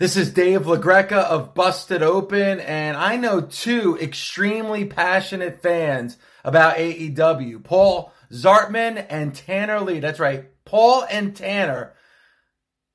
[0.00, 6.78] This is Dave LaGreca of Busted Open, and I know two extremely passionate fans about
[6.78, 10.00] AEW Paul Zartman and Tanner Lee.
[10.00, 11.92] That's right, Paul and Tanner.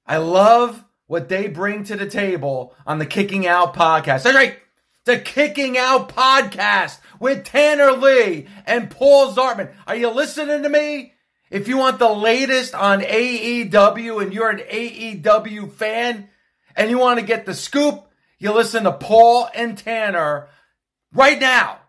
[0.07, 4.24] I love what they bring to the table on the Kicking Out podcast.
[4.24, 4.58] That's right,
[5.03, 9.72] the Kicking Out podcast with Tanner Lee and Paul Zartman.
[9.85, 11.13] Are you listening to me?
[11.51, 16.30] If you want the latest on AEW and you're an AEW fan,
[16.76, 18.05] and you want to get the scoop,
[18.40, 20.50] you listen to Paul and Tanner
[21.13, 21.80] right now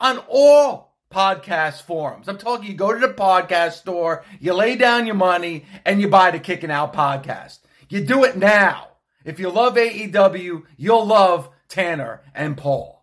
[0.00, 2.28] on all podcast forums.
[2.28, 6.08] I'm talking you go to the podcast store, you lay down your money, and you
[6.08, 7.60] buy the Kicking Out podcast.
[7.88, 8.88] You do it now.
[9.24, 12.97] If you love AEW, you'll love Tanner and Paul.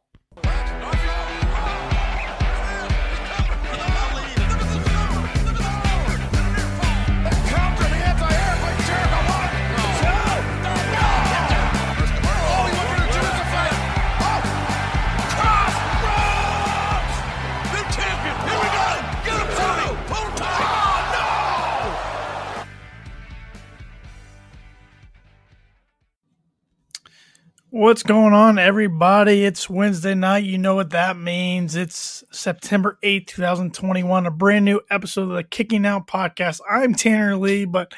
[27.76, 29.44] What's going on, everybody?
[29.44, 30.46] It's Wednesday night.
[30.46, 31.76] You know what that means.
[31.76, 36.62] It's September 8th, 2021, a brand new episode of the Kicking Out podcast.
[36.72, 37.94] I'm Tanner Lee, but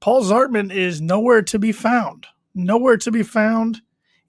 [0.00, 2.26] Paul Zartman is nowhere to be found.
[2.54, 3.80] Nowhere to be found.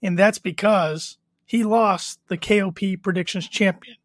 [0.02, 3.98] And that's because he lost the KOP Predictions Champion.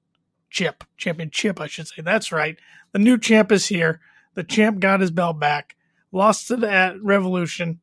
[0.49, 0.83] Chip.
[0.97, 2.01] Championship, I should say.
[2.01, 2.57] That's right.
[2.91, 4.01] The new champ is here.
[4.33, 5.77] The champ got his belt back,
[6.11, 7.79] lost to the Revolution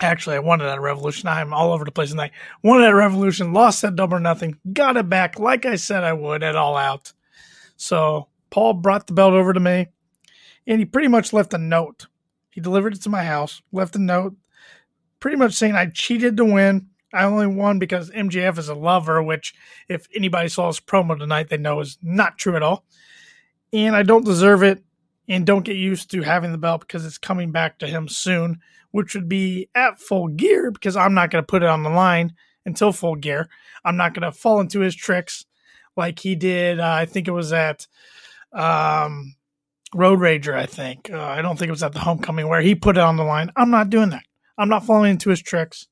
[0.00, 1.28] Actually, I wanted that revolution.
[1.28, 2.32] I'm all over the place tonight.
[2.62, 6.14] Won that revolution, lost that double or nothing, got it back like I said I
[6.14, 7.12] would at all out.
[7.76, 9.88] So Paul brought the belt over to me,
[10.66, 12.06] and he pretty much left a note.
[12.50, 14.36] He delivered it to my house, left a note,
[15.20, 16.88] pretty much saying I cheated to win.
[17.12, 19.54] I only won because MJF is a lover, which
[19.88, 22.84] if anybody saw his promo tonight, they know is not true at all.
[23.72, 24.82] And I don't deserve it,
[25.28, 28.60] and don't get used to having the belt because it's coming back to him soon
[28.90, 31.90] which would be at full gear because I'm not going to put it on the
[31.90, 32.34] line
[32.66, 33.48] until full gear.
[33.84, 35.46] I'm not going to fall into his tricks
[35.96, 36.80] like he did.
[36.80, 37.86] Uh, I think it was at
[38.52, 39.34] um,
[39.94, 40.54] Road Rager.
[40.54, 43.02] I think uh, I don't think it was at the Homecoming where he put it
[43.02, 43.50] on the line.
[43.56, 44.24] I'm not doing that.
[44.58, 45.86] I'm not falling into his tricks.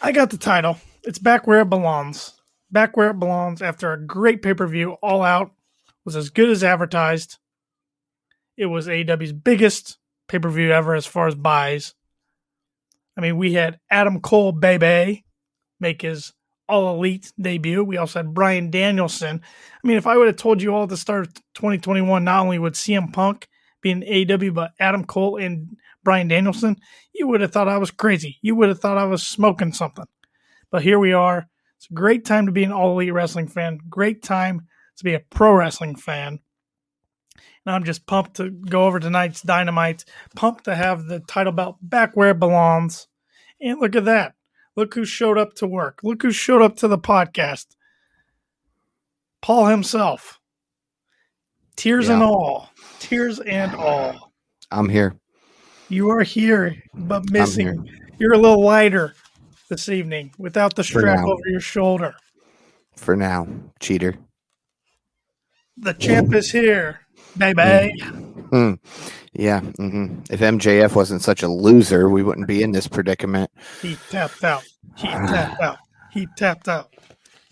[0.00, 0.78] I got the title.
[1.02, 2.34] It's back where it belongs.
[2.70, 4.92] Back where it belongs after a great pay per view.
[5.02, 5.52] All out
[6.04, 7.38] was as good as advertised.
[8.56, 11.94] It was AEW's biggest pay per view ever as far as buys.
[13.16, 15.24] I mean, we had Adam Cole, baby,
[15.80, 16.32] make his
[16.68, 17.84] all elite debut.
[17.84, 19.40] We also had Bryan Danielson.
[19.42, 22.40] I mean, if I would have told you all at the start of 2021, not
[22.40, 23.46] only would CM Punk
[23.80, 26.76] be in AEW, but Adam Cole and Bryan Danielson,
[27.14, 28.38] you would have thought I was crazy.
[28.42, 30.06] You would have thought I was smoking something.
[30.70, 31.46] But here we are.
[31.78, 33.78] It's a great time to be an all elite wrestling fan.
[33.88, 34.66] Great time
[34.96, 36.40] to be a pro wrestling fan.
[37.66, 40.04] And I'm just pumped to go over tonight's Dynamite,
[40.36, 43.08] pumped to have the title belt back where it belongs.
[43.60, 44.34] And look at that.
[44.76, 46.00] Look who showed up to work.
[46.04, 47.66] Look who showed up to the podcast.
[49.42, 50.40] Paul himself.
[51.74, 52.14] Tears yeah.
[52.14, 52.70] and all.
[53.00, 54.32] Tears and all.
[54.70, 55.16] I'm here.
[55.88, 57.84] You are here, but missing.
[57.84, 57.94] Here.
[58.18, 59.14] You're a little lighter
[59.68, 62.14] this evening without the strap over your shoulder.
[62.96, 63.48] For now,
[63.80, 64.14] cheater.
[65.76, 67.05] The champ is here
[67.38, 68.00] baby.
[68.00, 68.74] Mm-hmm.
[69.32, 69.60] Yeah.
[69.60, 70.20] Mm-hmm.
[70.30, 73.50] If MJF wasn't such a loser, we wouldn't be in this predicament.
[73.82, 74.64] He tapped out.
[74.96, 75.78] He tapped out.
[76.12, 76.94] He tapped out.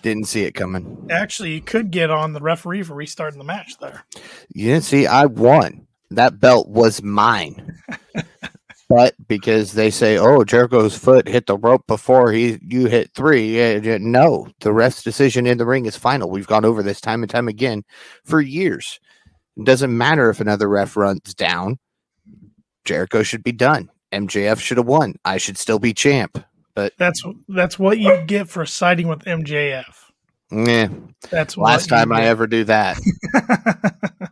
[0.02, 1.06] Didn't see it coming.
[1.10, 4.04] Actually, you could get on the referee for restarting the match there.
[4.52, 5.06] You didn't see.
[5.06, 5.86] I won.
[6.10, 7.78] That belt was mine.
[8.88, 13.80] but because they say, "Oh, Jericho's foot hit the rope before he you hit three,
[14.00, 16.30] no, the ref's decision in the ring is final.
[16.30, 17.82] We've gone over this time and time again
[18.24, 19.00] for years.
[19.56, 21.78] It doesn't matter if another ref runs down.
[22.84, 23.90] Jericho should be done.
[24.12, 25.14] MJF should have won.
[25.24, 26.44] I should still be champ.
[26.74, 29.84] But that's that's what you get for siding with MJF.
[30.50, 30.88] Yeah,
[31.30, 32.98] that's last time I ever do that.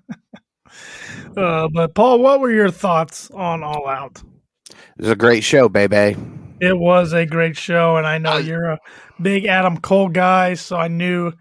[1.36, 4.22] uh, but Paul, what were your thoughts on All Out?
[4.70, 6.16] It was a great show, baby.
[6.60, 8.78] It was a great show, and I know you're a
[9.20, 11.32] big Adam Cole guy, so I knew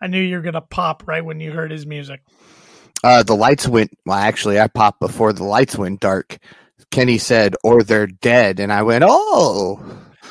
[0.00, 2.22] I knew you're gonna pop right when you heard his music.
[3.02, 3.92] Uh, the lights went.
[4.04, 6.38] Well, actually, I popped before the lights went dark.
[6.90, 9.80] Kenny said, "Or they're dead," and I went, "Oh."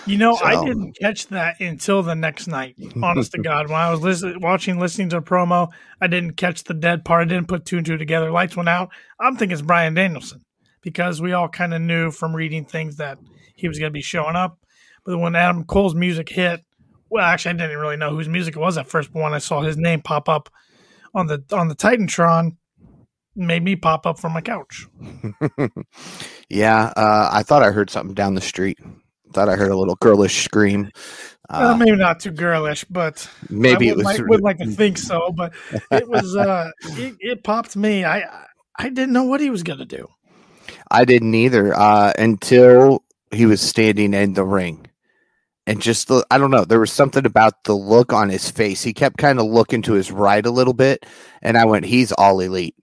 [0.06, 0.46] You know, so.
[0.46, 2.76] I didn't catch that until the next night.
[3.02, 5.70] Honest to God, when I was listen, watching, listening to a promo,
[6.02, 7.28] I didn't catch the dead part.
[7.28, 8.32] I didn't put two and two together.
[8.32, 8.90] Lights went out.
[9.20, 10.42] I'm thinking it's Bryan Danielson
[10.82, 13.20] because we all kind of knew from reading things that
[13.56, 14.58] he was going to be showing up.
[15.06, 16.64] But when Adam Cole's music hit,
[17.10, 19.40] well, actually, I didn't really know whose music it was at first, but when I
[19.40, 20.50] saw his name pop up
[21.14, 22.58] on the on the Titantron,
[23.36, 24.88] made me pop up from my couch.
[26.50, 28.80] yeah, uh, I thought I heard something down the street.
[29.34, 30.92] Thought I heard a little girlish scream.
[31.50, 34.08] Uh, uh, maybe not too girlish, but maybe it was.
[34.08, 35.54] I would like to think so, but
[35.92, 36.36] it was.
[36.36, 38.06] Uh, it, it popped me.
[38.06, 38.46] I
[38.78, 40.08] I didn't know what he was going to do.
[40.90, 44.88] I didn't either uh, until he was standing in the ring.
[45.68, 48.82] And just the, I don't know, there was something about the look on his face.
[48.82, 51.06] He kept kind of looking to his right a little bit.
[51.44, 52.76] And I went, he's all elite.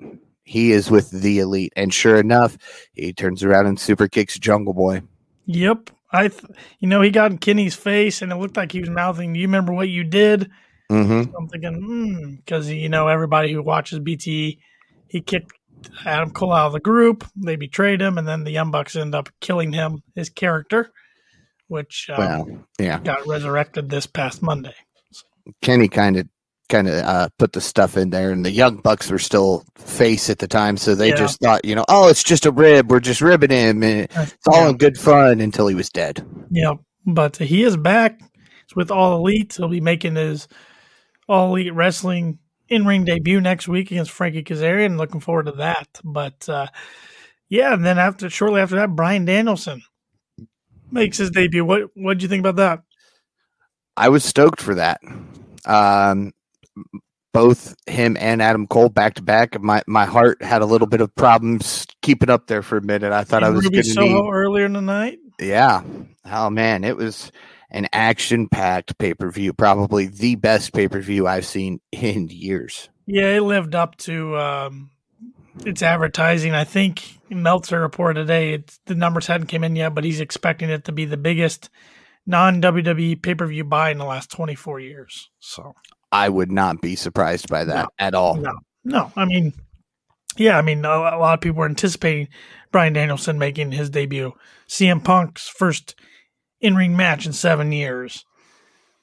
[0.47, 1.73] He is with the elite.
[1.77, 2.57] And sure enough,
[2.93, 5.03] he turns around and super kicks Jungle Boy.
[5.47, 5.91] Yep.
[6.13, 6.45] I, th-
[6.79, 9.41] you know, he got in Kenny's face and it looked like he was mouthing, Do
[9.41, 10.49] you remember what you did?
[10.91, 11.35] Mm-hmm.
[11.37, 14.59] I'm thinking, because, hmm, you know, everybody who watches BTE,
[15.09, 15.53] he kicked
[16.05, 17.25] Adam Cole out of the group.
[17.35, 20.93] They betrayed him, and then the Young Bucks end up killing him, his character,
[21.67, 24.75] which um, well, yeah, got resurrected this past Monday.
[25.61, 26.29] Kenny kind of
[26.69, 30.29] kind of uh, put the stuff in there, and the Young Bucks were still face
[30.31, 31.17] at the time, so they yeah.
[31.17, 32.91] just thought, you know, oh, it's just a rib.
[32.91, 33.83] We're just ribbing him.
[33.83, 36.27] And it's all in good fun until he was dead.
[36.51, 36.75] Yeah,
[37.07, 38.21] but he is back.
[38.65, 39.55] It's with All Elite.
[39.57, 40.49] He'll be making his
[41.29, 42.39] All Elite Wrestling
[42.69, 44.97] in ring debut next week against Frankie Kazarian.
[44.97, 45.89] Looking forward to that.
[46.03, 46.67] But uh,
[47.49, 49.83] yeah, and then after shortly after that, Bryan Danielson
[50.91, 51.65] makes his debut.
[51.65, 52.83] What what did you think about that?
[53.97, 55.01] I was stoked for that.
[55.65, 56.33] Um,
[57.33, 59.61] both him and Adam Cole back to back.
[59.61, 63.13] My my heart had a little bit of problems keeping up there for a minute.
[63.13, 65.19] I thought and I was going to need earlier in the night.
[65.39, 65.83] Yeah.
[66.25, 67.31] Oh man, it was
[67.71, 72.29] an action packed pay per view, probably the best pay per view I've seen in
[72.29, 72.89] years.
[73.07, 74.91] Yeah, it lived up to um,
[75.65, 76.55] its advertising.
[76.55, 80.71] I think Meltzer reported today it's, the numbers hadn't come in yet, but he's expecting
[80.71, 81.71] it to be the biggest
[82.27, 85.31] non WWE pay per view buy in the last 24 years.
[85.39, 85.75] So
[86.17, 88.37] I would not be surprised by that no, at all.
[88.37, 88.53] No,
[88.85, 89.13] no.
[89.17, 89.53] I mean,
[90.39, 92.29] yeah, I mean, a, a lot of people were anticipating
[92.73, 94.33] Bryan Danielson making his debut.
[94.67, 95.95] CM Punk's first
[96.61, 98.25] in ring match in seven years.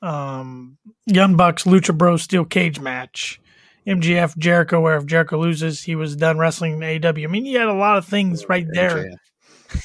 [0.01, 3.39] Um, Young Bucks Lucha Bros steel cage match.
[3.85, 7.09] MJF Jericho, where if Jericho loses, he was done wrestling in AW.
[7.09, 9.11] I mean, you had a lot of things right there.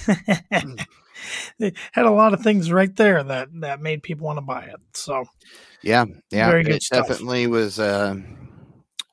[1.59, 4.63] they had a lot of things right there that that made people want to buy
[4.63, 4.81] it.
[4.95, 5.25] So,
[5.83, 7.09] yeah, yeah, it stuff.
[7.09, 8.23] definitely was a,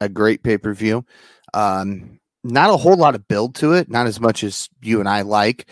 [0.02, 1.06] a great pay per view.
[1.54, 5.10] Um, not a whole lot of build to it, not as much as you and
[5.10, 5.68] I like,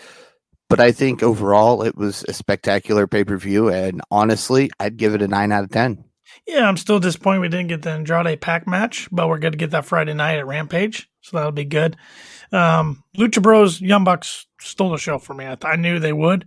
[0.69, 5.13] but I think overall it was a spectacular pay per view, and honestly, I'd give
[5.13, 6.03] it a nine out of ten.
[6.47, 9.57] Yeah, I'm still disappointed we didn't get the Andrade Pac match, but we're good to
[9.57, 11.95] get that Friday night at Rampage, so that'll be good.
[12.51, 15.45] Um, Lucha Bros, Young Bucks stole the show for me.
[15.45, 16.45] I, I knew they would.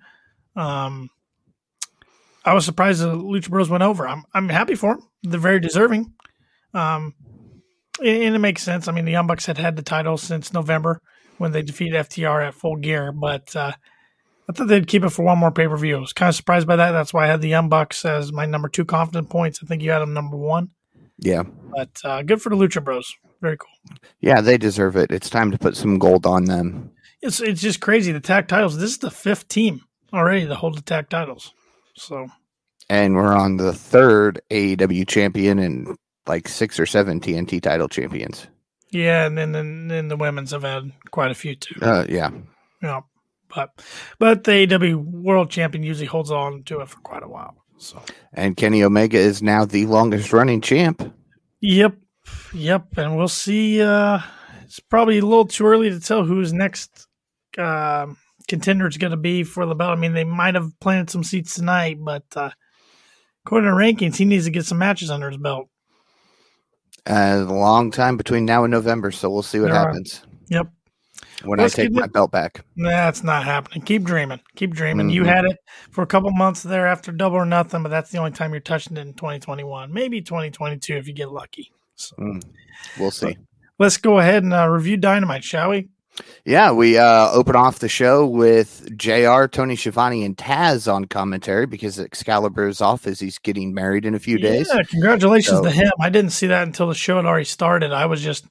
[0.54, 1.10] Um,
[2.46, 4.06] I was surprised the Lucha Bros went over.
[4.06, 5.08] I'm I'm happy for them.
[5.22, 6.14] They're very deserving.
[6.72, 7.14] Um,
[8.00, 8.88] and it makes sense.
[8.88, 11.00] I mean, the Young Bucks had had the title since November
[11.38, 13.72] when they defeated FTR at Full Gear, but uh,
[14.48, 15.96] I thought they'd keep it for one more pay per view.
[15.96, 16.92] I was kind of surprised by that.
[16.92, 19.60] That's why I had the Young Bucks as my number two confident points.
[19.62, 20.70] I think you had them number one.
[21.18, 21.42] Yeah.
[21.74, 23.14] But uh, good for the Lucha Bros.
[23.40, 23.98] Very cool.
[24.20, 25.10] Yeah, they deserve it.
[25.10, 26.92] It's time to put some gold on them.
[27.22, 28.12] It's it's just crazy.
[28.12, 28.78] The tag titles.
[28.78, 29.82] This is the fifth team
[30.12, 31.52] already to hold the tag titles.
[31.96, 32.28] So.
[32.88, 38.46] And we're on the third AEW champion and like six or seven TNT title champions.
[38.90, 41.74] Yeah, and then then, then the women's have had quite a few too.
[41.82, 42.30] Uh, yeah.
[42.82, 43.00] Yeah.
[43.54, 43.82] But
[44.18, 47.56] but the AW World Champion usually holds on to it for quite a while.
[47.78, 48.02] So
[48.32, 51.12] and Kenny Omega is now the longest running champ.
[51.60, 51.96] Yep,
[52.52, 53.80] yep, and we'll see.
[53.80, 54.20] Uh,
[54.64, 57.06] it's probably a little too early to tell who's next
[57.56, 58.06] uh,
[58.48, 59.96] contender is going to be for the belt.
[59.96, 62.50] I mean, they might have planted some seats tonight, but uh,
[63.46, 65.68] according to rankings, he needs to get some matches under his belt.
[67.08, 70.22] Uh, a long time between now and November, so we'll see what there happens.
[70.22, 70.28] Are.
[70.48, 70.68] Yep
[71.44, 72.64] when Let's I take my belt back.
[72.76, 73.82] That's not happening.
[73.82, 74.40] Keep dreaming.
[74.54, 75.06] Keep dreaming.
[75.06, 75.14] Mm-hmm.
[75.14, 75.58] You had it
[75.90, 78.60] for a couple months there after double or nothing, but that's the only time you're
[78.60, 79.92] touching it in 2021.
[79.92, 81.70] Maybe 2022 if you get lucky.
[81.96, 82.42] So, mm.
[82.98, 83.36] We'll see.
[83.78, 85.88] let's go ahead and uh, review Dynamite, shall we?
[86.44, 91.66] Yeah, we uh, open off the show with JR, Tony Schiavone, and Taz on commentary
[91.66, 94.70] because Excalibur is off as he's getting married in a few days.
[94.72, 95.90] Yeah, congratulations so, to him.
[96.00, 97.92] I didn't see that until the show had already started.
[97.92, 98.46] I was just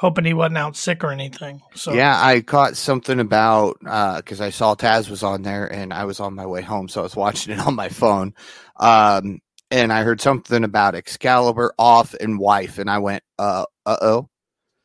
[0.00, 1.60] hoping he wasn't out sick or anything.
[1.74, 5.92] So yeah, I caught something about because uh, I saw Taz was on there and
[5.92, 8.32] I was on my way home, so I was watching it on my phone.
[8.76, 13.96] Um, and I heard something about Excalibur off and wife, and I went, uh, uh
[14.00, 14.29] oh.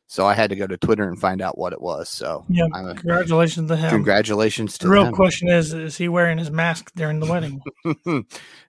[0.07, 2.09] So I had to go to Twitter and find out what it was.
[2.09, 3.89] So Yeah, a- congratulations to him.
[3.89, 5.13] congratulations to the real them.
[5.13, 7.59] question is: Is he wearing his mask during the wedding?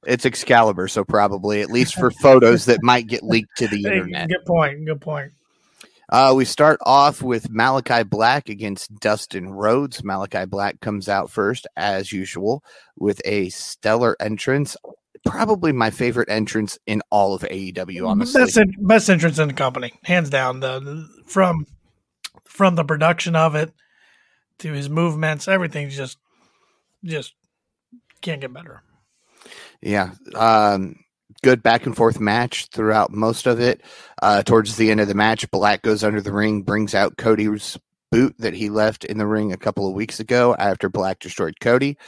[0.06, 4.28] it's Excalibur, so probably at least for photos that might get leaked to the internet.
[4.28, 4.84] good point.
[4.86, 5.32] Good point.
[6.08, 10.02] Uh, we start off with Malakai Black against Dustin Rhodes.
[10.02, 12.62] Malakai Black comes out first, as usual,
[12.96, 14.76] with a stellar entrance.
[15.26, 18.42] Probably my favorite entrance in all of AEW, honestly.
[18.42, 20.60] Best en- best entrance in the company, hands down.
[20.60, 21.66] The, the- from
[22.44, 23.72] from the production of it
[24.60, 26.18] to his movements, everything's just
[27.04, 27.34] just
[28.22, 28.82] can't get better.
[29.82, 30.12] Yeah.
[30.34, 30.96] Um,
[31.42, 33.82] good back and forth match throughout most of it.
[34.22, 37.78] Uh, towards the end of the match, Black goes under the ring, brings out Cody's
[38.10, 41.60] boot that he left in the ring a couple of weeks ago after Black destroyed
[41.60, 41.98] Cody.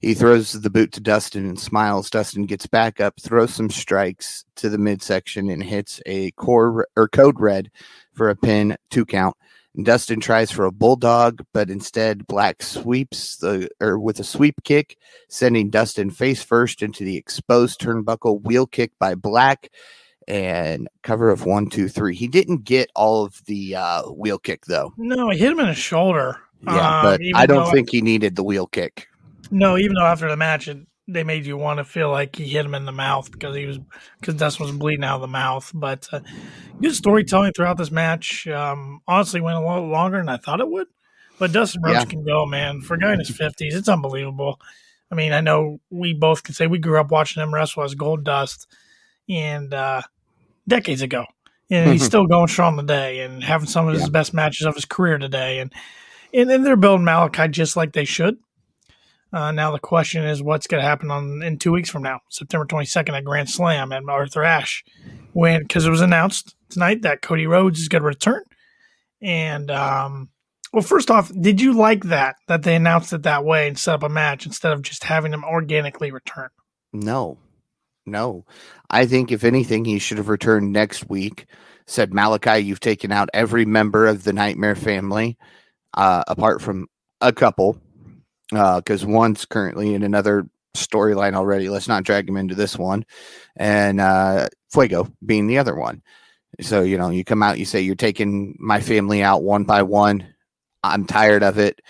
[0.00, 2.10] He throws the boot to Dustin and smiles.
[2.10, 7.08] Dustin gets back up, throws some strikes to the midsection, and hits a core or
[7.08, 7.70] code red
[8.14, 9.36] for a pin two count.
[9.74, 14.62] And Dustin tries for a bulldog, but instead Black sweeps the or with a sweep
[14.64, 14.96] kick,
[15.28, 18.42] sending Dustin face first into the exposed turnbuckle.
[18.42, 19.70] Wheel kick by Black
[20.28, 22.14] and cover of one, two, three.
[22.14, 24.92] He didn't get all of the uh, wheel kick though.
[24.96, 26.38] No, he hit him in the shoulder.
[26.62, 29.08] Yeah, Um, but I don't think he needed the wheel kick.
[29.50, 32.44] No, even though after the match, it, they made you want to feel like he
[32.48, 33.78] hit him in the mouth because he was
[34.20, 35.70] because Dustin was bleeding out of the mouth.
[35.72, 36.20] But uh,
[36.82, 38.48] good storytelling throughout this match.
[38.48, 40.88] Um, honestly, went a lot longer than I thought it would.
[41.38, 42.04] But Dustin Rhodes Yeah.
[42.06, 42.80] can go, man.
[42.80, 44.58] For a guy in his fifties, it's unbelievable.
[45.12, 47.94] I mean, I know we both can say we grew up watching him wrestle as
[47.94, 48.66] Gold Dust,
[49.28, 50.02] and uh,
[50.68, 51.24] decades ago,
[51.70, 54.08] and he's still going strong today and having some of his Yeah.
[54.10, 55.58] best matches of his career today.
[55.60, 55.72] And
[56.34, 58.36] and, and they're building Malakai just like they should.
[59.32, 62.20] Uh, now the question is, what's going to happen on in two weeks from now,
[62.30, 64.84] September 22nd at Grand Slam at Arthur Ashe,
[65.32, 68.42] when because it was announced tonight that Cody Rhodes is going to return.
[69.22, 70.28] And um,
[70.72, 73.94] well, first off, did you like that that they announced it that way and set
[73.94, 76.48] up a match instead of just having them organically return?
[76.92, 77.38] No,
[78.06, 78.44] no.
[78.88, 81.46] I think if anything, he should have returned next week.
[81.86, 85.36] Said Malakai, you've taken out every member of the Nightmare family,
[85.94, 86.88] uh, apart from
[87.20, 87.80] a couple,
[88.50, 91.68] because one's currently in another storyline already.
[91.68, 93.04] Let's not drag him into this one,
[93.56, 96.02] and uh, Fuego being the other one.
[96.60, 99.82] So you know, you come out, you say you're taking my family out one by
[99.82, 100.26] one.
[100.82, 101.80] I'm tired of it.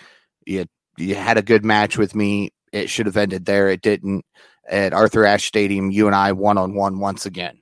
[0.45, 0.65] You
[0.97, 2.51] you had a good match with me.
[2.71, 3.69] It should have ended there.
[3.69, 4.25] It didn't
[4.67, 7.57] at Arthur Ashe Stadium, you and I one on one once again.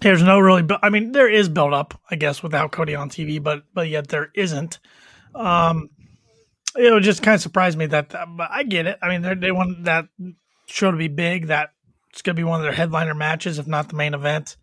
[0.00, 3.08] There's no really, bu- I mean, there is build up, I guess, without Cody on
[3.08, 4.78] TV, but but yet there isn't.
[5.34, 5.88] Um,
[6.76, 8.98] it would just kind of surprise me that, that- but I get it.
[9.02, 10.06] I mean, they want that
[10.66, 11.46] show to be big.
[11.46, 11.70] That
[12.10, 14.56] it's going to be one of their headliner matches, if not the main event.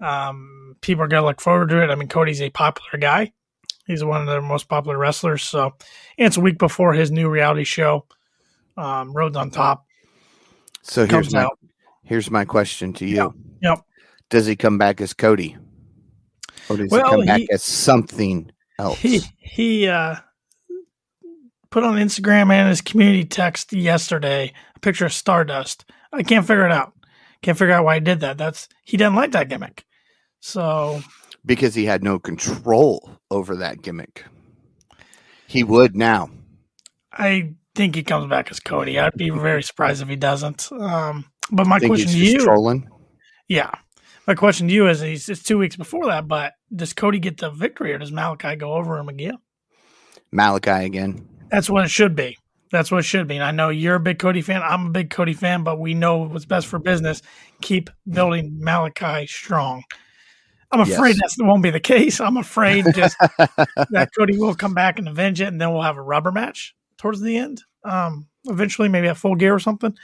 [0.00, 1.90] Um, people are going to look forward to it.
[1.90, 3.32] I mean, Cody's a popular guy.
[3.86, 5.42] He's one of their most popular wrestlers.
[5.42, 5.74] So,
[6.16, 8.06] and it's a week before his new reality show,
[8.76, 9.84] um, Rhodes on Top,
[10.82, 11.58] So here's my out.
[12.04, 13.34] here's my question to you.
[13.62, 13.80] Yep.
[14.30, 15.56] Does he come back as Cody?
[16.68, 18.98] Or does Well, he come back he- as something else?
[18.98, 20.16] He he uh,
[21.70, 25.84] put on Instagram and his community text yesterday a picture of Stardust.
[26.12, 26.92] I can't figure it out.
[27.42, 28.38] Can't figure out why he did that.
[28.38, 29.84] That's he didn't like that gimmick.
[30.40, 31.02] So
[31.44, 34.24] because he had no control over that gimmick.
[35.46, 36.30] He would now.
[37.12, 38.98] I think he comes back as Cody.
[38.98, 40.70] I'd be very surprised if he doesn't.
[40.70, 42.86] Um, but my question to you, trolling.
[43.48, 43.70] yeah,
[44.26, 47.38] my question to you is: he's, It's two weeks before that, but does Cody get
[47.38, 49.38] the victory, or does Malakai go over him again?
[50.34, 51.26] Malakai again.
[51.50, 52.36] That's what it should be.
[52.70, 53.36] That's what it should be.
[53.36, 54.60] And I know you're a big Cody fan.
[54.62, 57.22] I'm a big Cody fan, but we know what's best for business.
[57.62, 59.84] Keep building Malakai strong.
[60.70, 61.34] I'm afraid Yes.
[61.36, 62.20] that won't be the case.
[62.20, 65.96] I'm afraid just that Cody will come back and avenge it, and then we'll have
[65.96, 67.62] a rubber match towards the end.
[67.84, 69.96] Um, eventually, maybe at full gear or something.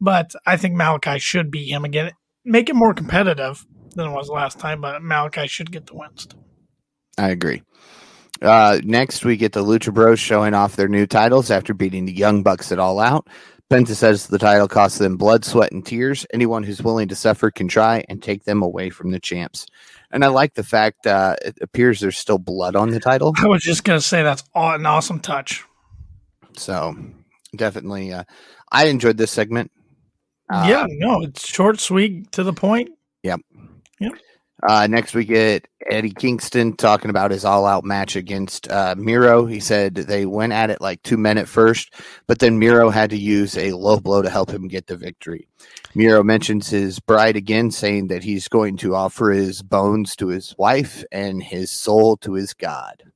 [0.00, 2.12] But I think Malakai should beat him again.
[2.44, 6.10] Make it more competitive than it was last time, but Malakai should get the win.
[6.16, 6.44] still.
[7.18, 7.62] I agree.
[8.40, 12.16] Uh, next, we get the Lucha Bros showing off their new titles after beating the
[12.16, 13.28] Young Bucks at All Out.
[13.70, 16.26] Penta says the title costs them blood, sweat, and tears.
[16.32, 19.66] Anyone who's willing to suffer can try and take them away from the champs.
[20.10, 23.32] And I like the fact uh, it appears there's still blood on the title.
[23.38, 25.64] I was just gonna say that's an awesome touch.
[26.56, 26.96] So
[27.56, 28.24] definitely, uh,
[28.70, 29.70] I enjoyed this segment.
[30.52, 32.90] Uh, yeah, no, it's short, sweet, to the point.
[34.68, 39.46] Uh, next, we get Eddie Kingston talking about his all out match against uh, Miro.
[39.46, 41.94] He said they went at it like two men at first,
[42.26, 45.48] but then Miro had to use a low blow to help him get the victory.
[45.94, 50.54] Miro mentions his bride again, saying that he's going to offer his bones to his
[50.58, 53.09] wife and his soul to his God.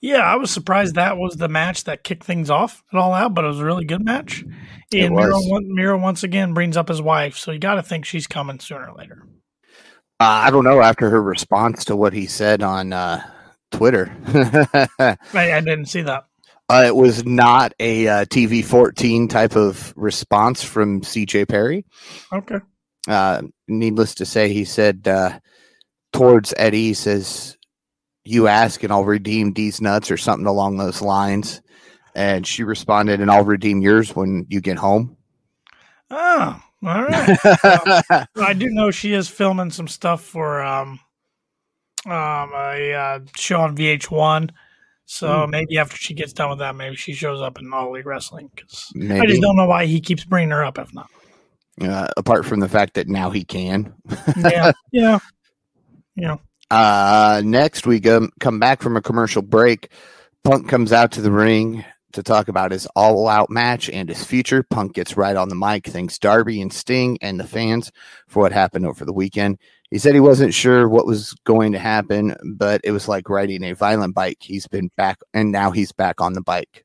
[0.00, 3.34] Yeah, I was surprised that was the match that kicked things off at all out,
[3.34, 4.44] but it was a really good match.
[4.92, 8.26] And Miro, Miro once again brings up his wife, so you got to think she's
[8.26, 9.26] coming sooner or later.
[10.20, 10.80] Uh, I don't know.
[10.80, 13.22] After her response to what he said on uh,
[13.70, 14.16] Twitter,
[14.98, 16.24] I, I, didn't see that.
[16.68, 21.84] Uh, it was not a uh, TV 14 type of response from CJ Perry.
[22.32, 22.58] Okay.
[23.06, 25.38] Uh, needless to say, he said uh,
[26.12, 27.57] towards Eddie, he says,
[28.28, 31.62] You ask and I'll redeem these nuts or something along those lines.
[32.14, 35.16] And she responded, And I'll redeem yours when you get home.
[36.10, 37.38] Oh, all right.
[38.36, 41.00] I do know she is filming some stuff for um,
[42.06, 44.50] um, a uh, show on VH1.
[45.06, 45.50] So mm.
[45.50, 48.50] maybe after she gets done with that, maybe she shows up in All Elite Wrestling.
[48.54, 50.78] Because I just don't know why he keeps bringing her up.
[50.78, 51.08] If not,
[51.80, 53.94] uh, apart from the fact that now he can.
[54.36, 55.18] yeah, yeah,
[56.14, 56.36] yeah.
[56.70, 59.90] Uh, next we go, come back from a commercial break.
[60.44, 64.24] Punk comes out to the ring to talk about his all out match and his
[64.24, 64.62] future.
[64.62, 67.92] Punk gets right on the mic, thanks Darby and Sting and the fans
[68.26, 69.58] for what happened over the weekend.
[69.90, 73.64] He said he wasn't sure what was going to happen, but it was like riding
[73.64, 74.38] a violent bike.
[74.40, 76.84] He's been back, and now he's back on the bike.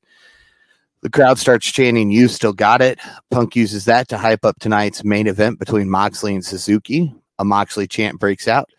[1.01, 2.99] The crowd starts chanting, You still got it.
[3.29, 7.13] Punk uses that to hype up tonight's main event between Moxley and Suzuki.
[7.39, 8.69] A Moxley chant breaks out.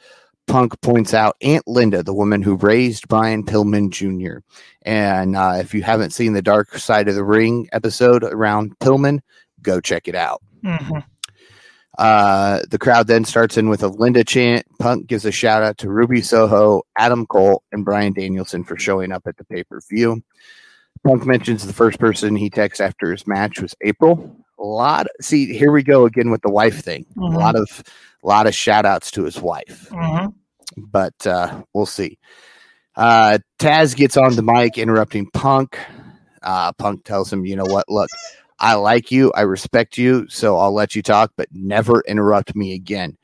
[0.47, 4.39] Punk points out Aunt Linda, the woman who raised Brian Pillman Jr.
[4.83, 9.21] And uh, if you haven't seen the Dark Side of the Ring episode around Pillman,
[9.63, 10.43] go check it out.
[10.63, 10.99] Mm-hmm.
[11.99, 14.67] Uh, the crowd then starts in with a Linda chant.
[14.79, 19.13] Punk gives a shout out to Ruby Soho, Adam Cole, and Bryan Danielson for showing
[19.13, 20.23] up at the pay per view.
[21.07, 24.37] Punk mentions the first person he texts after his match was April.
[24.59, 25.07] A lot.
[25.21, 27.05] See, here we go again with the wife thing.
[27.17, 27.35] Mm-hmm.
[27.35, 27.83] A lot of
[28.25, 29.89] a lot of shout outs to his wife.
[29.91, 30.31] Mm-hmm.
[30.77, 32.19] But uh, we'll see.
[32.97, 35.79] Uh, Taz gets on the mic, interrupting Punk.
[36.43, 37.89] Uh, Punk tells him, you know what?
[37.89, 38.09] Look,
[38.59, 39.33] I like you.
[39.33, 40.29] I respect you.
[40.29, 43.17] So I'll let you talk, but never interrupt me again.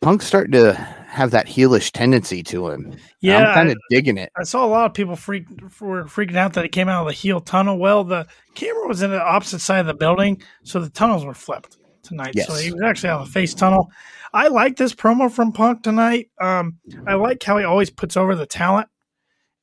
[0.00, 2.96] Punk's starting to have that heelish tendency to him.
[3.20, 4.32] Yeah, I'm kind of digging it.
[4.36, 5.46] I saw a lot of people freak
[5.80, 7.78] were freaking out that it came out of the heel tunnel.
[7.78, 11.34] Well, the camera was in the opposite side of the building, so the tunnels were
[11.34, 12.32] flipped tonight.
[12.34, 12.46] Yes.
[12.46, 13.90] So he was actually of the face tunnel.
[14.32, 16.30] I like this promo from Punk tonight.
[16.40, 18.88] Um, I like how he always puts over the talent,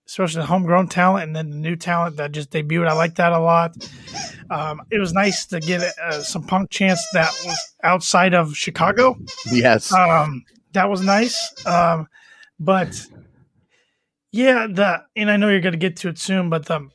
[0.07, 2.87] especially the homegrown talent, and then the new talent that just debuted.
[2.87, 3.75] I like that a lot.
[4.49, 9.17] Um, it was nice to get uh, some Punk chance that was outside of Chicago.
[9.51, 11.53] Yes, um, that was nice.
[11.65, 12.07] Um,
[12.59, 13.07] but
[14.31, 16.89] yeah, the and I know you're going to get to it soon, but the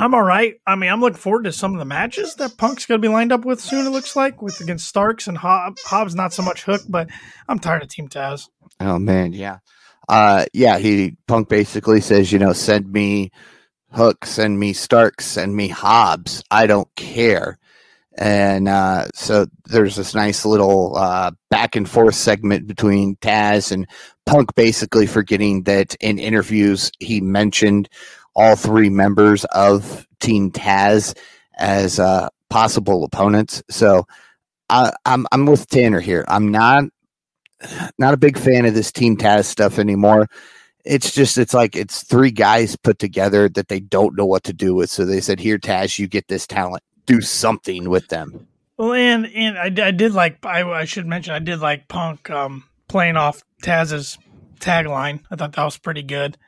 [0.00, 0.54] I'm all right.
[0.64, 3.12] I mean, I'm looking forward to some of the matches that Punk's going to be
[3.12, 3.84] lined up with soon.
[3.84, 6.14] It looks like with against Starks and Hob- Hobbs.
[6.14, 7.08] Not so much Hook, but
[7.48, 8.48] I'm tired of Team Taz.
[8.78, 9.58] Oh man, yeah,
[10.08, 10.78] uh, yeah.
[10.78, 13.32] He Punk basically says, you know, send me
[13.90, 16.44] Hook, send me Starks, send me Hobbs.
[16.48, 17.58] I don't care.
[18.16, 23.86] And uh, so there's this nice little uh, back and forth segment between Taz and
[24.26, 27.88] Punk, basically forgetting that in interviews he mentioned
[28.38, 31.18] all three members of Team Taz
[31.56, 33.62] as uh, possible opponents.
[33.68, 34.06] So
[34.70, 36.24] I, I'm I'm with Tanner here.
[36.28, 36.84] I'm not
[37.98, 40.28] not a big fan of this Team Taz stuff anymore.
[40.84, 44.52] It's just it's like it's three guys put together that they don't know what to
[44.52, 44.88] do with.
[44.88, 46.84] So they said, "Here, Taz, you get this talent.
[47.06, 48.46] Do something with them."
[48.76, 52.30] Well, and and I, I did like I, I should mention I did like Punk
[52.30, 54.16] um, playing off Taz's
[54.60, 55.20] tagline.
[55.28, 56.38] I thought that was pretty good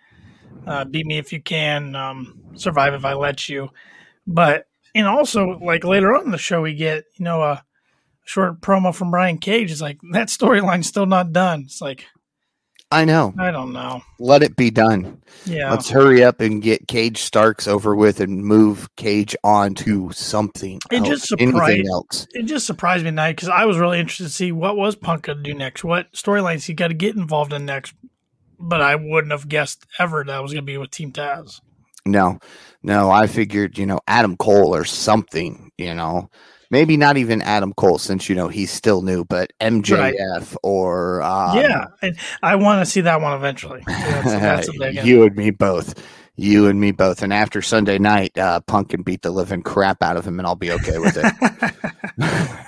[0.67, 3.71] uh, beat me if you can, um, survive if I let you.
[4.27, 7.65] But and also like later on in the show, we get you know a
[8.25, 9.71] short promo from Brian Cage.
[9.71, 11.63] It's like that storyline's still not done.
[11.67, 12.07] It's like
[12.93, 13.33] I know.
[13.39, 14.03] I don't know.
[14.19, 15.23] Let it be done.
[15.45, 15.71] Yeah.
[15.71, 20.81] Let's hurry up and get Cage Starks over with and move Cage on to something.
[20.91, 21.87] It else, just surprised.
[21.87, 22.27] else.
[22.33, 25.23] It just surprised me tonight because I was really interested to see what was Punk
[25.23, 25.85] going to do next.
[25.85, 27.95] What storylines he got to get involved in next
[28.61, 31.61] but I wouldn't have guessed ever that was going to be with Team Taz.
[32.07, 32.38] No,
[32.83, 36.31] no, I figured, you know, Adam Cole or something, you know,
[36.70, 40.59] maybe not even Adam Cole since, you know, he's still new, but MJF right.
[40.62, 41.23] or.
[41.23, 43.83] Um, yeah, and I want to see that one eventually.
[43.87, 46.03] That's, that's you and me both.
[46.37, 47.23] You and me both.
[47.23, 50.46] And after Sunday night, uh, Punk can beat the living crap out of him, and
[50.46, 52.57] I'll be okay with it.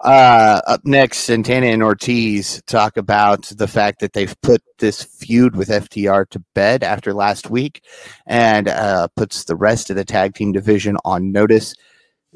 [0.00, 5.56] uh, up next, Santana and Ortiz talk about the fact that they've put this feud
[5.56, 7.84] with FTR to bed after last week
[8.26, 11.74] and uh, puts the rest of the tag team division on notice.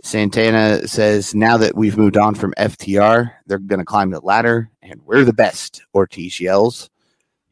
[0.05, 4.71] Santana says, now that we've moved on from FTR, they're going to climb the ladder,
[4.81, 6.89] and we're the best, Ortiz yells.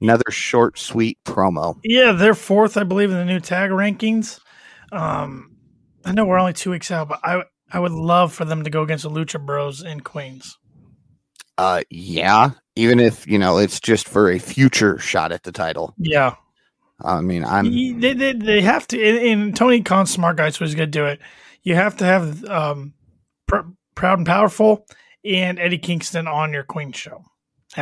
[0.00, 1.80] Another short, sweet promo.
[1.82, 4.38] Yeah, they're fourth, I believe, in the new tag rankings.
[4.92, 5.56] Um,
[6.04, 8.70] I know we're only two weeks out, but I I would love for them to
[8.70, 10.58] go against the Lucha Bros in Queens.
[11.58, 15.94] Uh, yeah, even if you know it's just for a future shot at the title.
[15.98, 16.34] Yeah,
[17.02, 19.02] I mean, I'm they they, they have to.
[19.02, 21.20] And, and Tony Khan, smart guy, so he's going to do it.
[21.62, 22.94] You have to have um,
[23.46, 24.86] pr- proud and powerful
[25.24, 27.24] and Eddie Kingston on your Queen show.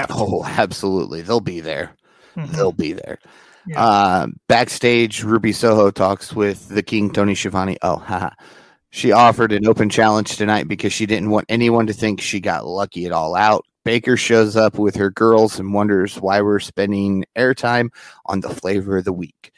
[0.09, 1.94] Oh, absolutely, they'll be there.
[2.37, 2.53] Mm-hmm.
[2.53, 3.18] They'll be there.
[3.66, 3.85] Yeah.
[3.85, 7.77] Uh, backstage, Ruby Soho talks with the King Tony Schiavone.
[7.83, 8.31] Oh, haha.
[8.94, 12.64] She offered an open challenge tonight because she didn't want anyone to think she got
[12.64, 13.66] lucky at all out.
[13.85, 17.88] Baker shows up with her girls and wonders why we're spending airtime
[18.26, 19.50] on the flavor of the week.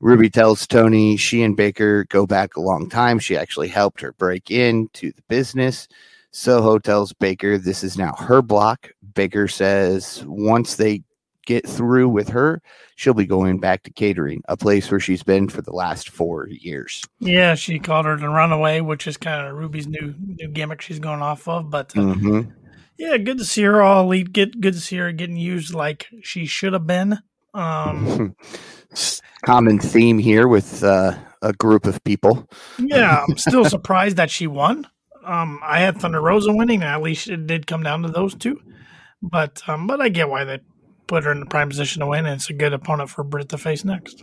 [0.00, 3.18] Ruby tells Tony she and Baker go back a long time.
[3.18, 5.86] She actually helped her break into the business.
[6.30, 8.92] Soho tells Baker this is now her block.
[9.12, 11.02] Baker says once they
[11.50, 12.62] get through with her,
[12.94, 16.46] she'll be going back to catering, a place where she's been for the last four
[16.48, 17.02] years.
[17.18, 21.00] Yeah, she called her the runaway, which is kind of Ruby's new new gimmick she's
[21.00, 21.68] going off of.
[21.68, 22.50] But uh, mm-hmm.
[22.98, 24.32] yeah, good to see her all elite.
[24.32, 27.18] Get good to see her getting used like she should have been.
[27.52, 28.36] Um,
[29.44, 32.48] Common theme here with uh, a group of people.
[32.78, 34.86] yeah, I'm still surprised that she won.
[35.24, 38.60] Um, I had Thunder Rosa winning, at least it did come down to those two.
[39.20, 40.60] But um, but I get why they
[41.10, 43.48] put her in the prime position to win, and it's a good opponent for Britt
[43.48, 44.22] to face next.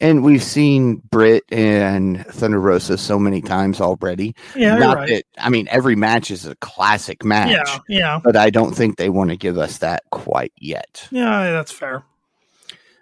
[0.00, 4.34] And we've seen Britt and Thunder Rosa so many times already.
[4.56, 5.08] Yeah, Not right.
[5.08, 7.50] that I mean every match is a classic match.
[7.50, 8.20] Yeah, yeah.
[8.22, 11.06] But I don't think they want to give us that quite yet.
[11.10, 12.02] Yeah, that's fair.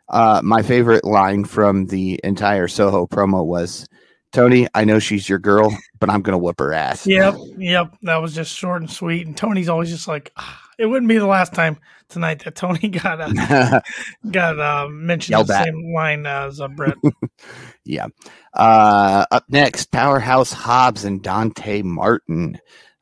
[0.08, 3.86] Uh, my favorite line from the entire Soho promo was,
[4.32, 7.94] "Tony, I know she's your girl, but I'm gonna whoop her ass." Yep, yep.
[8.02, 9.26] That was just short and sweet.
[9.26, 12.88] And Tony's always just like, ah, it wouldn't be the last time tonight that Tony
[12.88, 13.80] got uh,
[14.30, 15.64] got uh, mentioned Yelled the at.
[15.64, 16.98] same line as uh, Britt.
[17.84, 18.06] yeah.
[18.54, 22.58] Uh, up next, Powerhouse Hobbs and Dante Martin.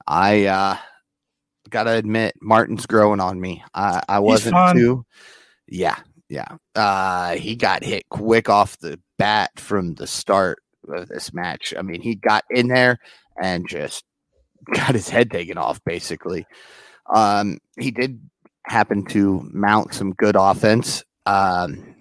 [0.06, 0.76] I uh,
[1.70, 3.64] gotta admit, Martin's growing on me.
[3.74, 5.04] I, I wasn't too.
[5.68, 5.96] Yeah,
[6.28, 6.56] yeah.
[6.74, 11.74] Uh, he got hit quick off the bat from the start of this match.
[11.76, 12.98] I mean, he got in there
[13.40, 14.04] and just
[14.72, 16.46] got his head taken off, basically.
[17.12, 18.20] Um, he did
[18.66, 21.04] happen to mount some good offense.
[21.24, 21.94] Um,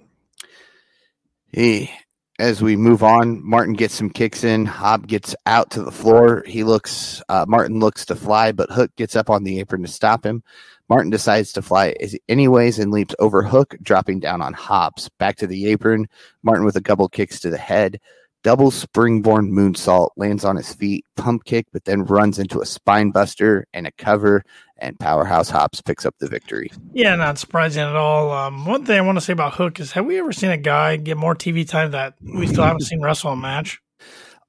[1.52, 1.90] he,
[2.38, 4.66] as we move on, Martin gets some kicks in.
[4.66, 6.44] Hobb gets out to the floor.
[6.46, 9.88] He looks, uh, Martin looks to fly, but Hook gets up on the apron to
[9.88, 10.44] stop him.
[10.90, 11.96] Martin decides to fly
[12.30, 15.10] anyways and leaps over Hook, dropping down on Hobbs.
[15.18, 16.08] Back to the apron.
[16.44, 18.00] Martin with a couple kicks to the head.
[18.46, 23.10] Double springboard moonsault lands on his feet, pump kick, but then runs into a spine
[23.10, 24.44] buster and a cover,
[24.78, 26.70] and Powerhouse Hobbs picks up the victory.
[26.94, 28.32] Yeah, not surprising at all.
[28.32, 30.58] Um, one thing I want to say about Hook is have we ever seen a
[30.58, 33.82] guy get more TV time that we still haven't seen wrestle a match?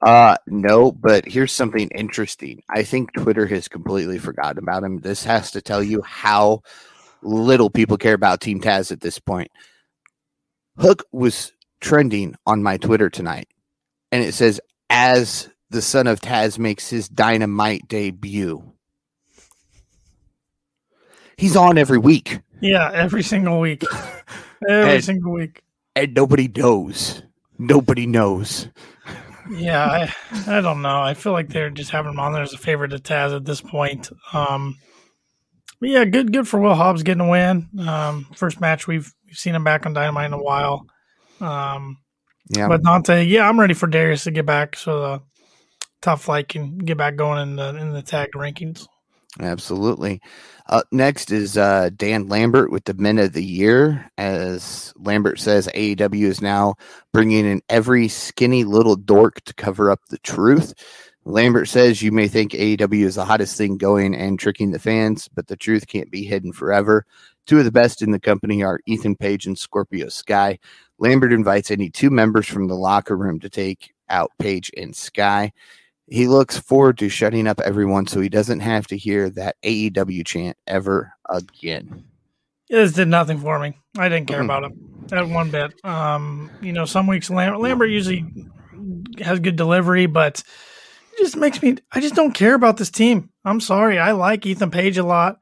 [0.03, 2.63] Uh no, but here's something interesting.
[2.69, 4.99] I think Twitter has completely forgotten about him.
[4.99, 6.61] This has to tell you how
[7.23, 9.51] little people care about Team Taz at this point.
[10.77, 13.49] Hook was trending on my Twitter tonight
[14.17, 18.73] and it says as the son of Taz makes his dynamite debut.
[21.37, 22.41] He's on every week.
[22.63, 23.85] Yeah, every single week.
[24.67, 25.63] Every and, single week.
[25.95, 27.23] And nobody knows.
[27.59, 28.69] Nobody knows.
[29.51, 30.13] yeah, I,
[30.47, 31.03] I don't know.
[31.03, 33.45] I feel like they're just having him on there as a favorite to Taz at
[33.45, 34.09] this point.
[34.33, 34.79] Um,
[35.79, 37.69] but yeah, good good for Will Hobbs getting a win.
[37.87, 40.87] Um, first match we've we've seen him back on Dynamite in a while.
[41.39, 41.99] Um,
[42.49, 42.69] yeah.
[42.69, 45.23] But Dante, yeah, I'm ready for Darius to get back so the
[46.01, 48.87] top flight can get back going in the in the tag rankings.
[49.41, 50.21] Absolutely.
[50.69, 54.11] Up next is uh, Dan Lambert with the Men of the Year.
[54.17, 56.75] As Lambert says, AEW is now
[57.13, 60.73] bringing in every skinny little dork to cover up the truth.
[61.25, 65.29] Lambert says you may think AEW is the hottest thing going and tricking the fans,
[65.29, 67.05] but the truth can't be hidden forever.
[67.47, 70.59] Two of the best in the company are Ethan Page and Scorpio Sky.
[70.99, 75.53] Lambert invites any two members from the locker room to take out Page and Sky.
[76.09, 80.25] He looks forward to shutting up everyone so he doesn't have to hear that AEW
[80.25, 82.05] chant ever again.
[82.69, 83.79] This did nothing for me.
[83.99, 84.73] I didn't care about it
[85.13, 85.73] at one bit.
[85.85, 88.25] Um, you know, some weeks Lambert, Lambert usually
[89.21, 90.43] has good delivery, but
[91.13, 91.77] it just makes me.
[91.93, 93.31] I just don't care about this team.
[93.45, 93.99] I'm sorry.
[93.99, 95.39] I like Ethan Page a lot.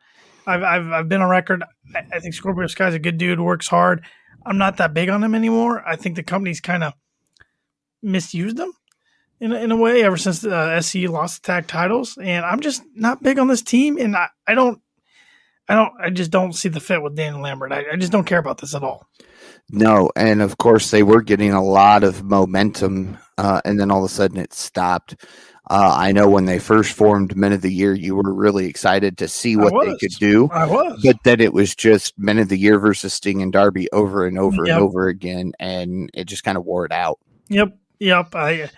[0.46, 1.64] I've I've, I've been on record.
[1.94, 4.04] I, I think Scorpio Sky's a good dude, works hard.
[4.46, 5.82] I'm not that big on them anymore.
[5.86, 6.94] I think the company's kind of
[8.02, 8.72] misused them
[9.40, 12.60] in a, in a way ever since uh, SC lost the tag titles, and I'm
[12.60, 13.98] just not big on this team.
[13.98, 14.80] And I, I don't,
[15.68, 17.72] I don't, I just don't see the fit with Daniel Lambert.
[17.72, 19.06] I, I just don't care about this at all.
[19.70, 24.04] No, and of course they were getting a lot of momentum, uh, and then all
[24.04, 25.16] of a sudden it stopped.
[25.70, 29.16] Uh, I know when they first formed Men of the Year, you were really excited
[29.18, 32.50] to see what they could do, I was, but then it was just Men of
[32.50, 34.74] the Year versus Sting and Darby over and over Yep.
[34.76, 37.18] and over again, and it just kind of wore it out.
[37.48, 38.34] Yep, yep.
[38.34, 38.68] I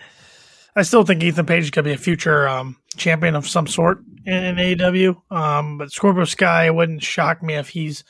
[0.76, 4.44] I still think Ethan Page could be a future um, champion of some sort in,
[4.44, 5.20] in AEW.
[5.30, 8.04] Um, but Scorpio Sky, it wouldn't shock me if he's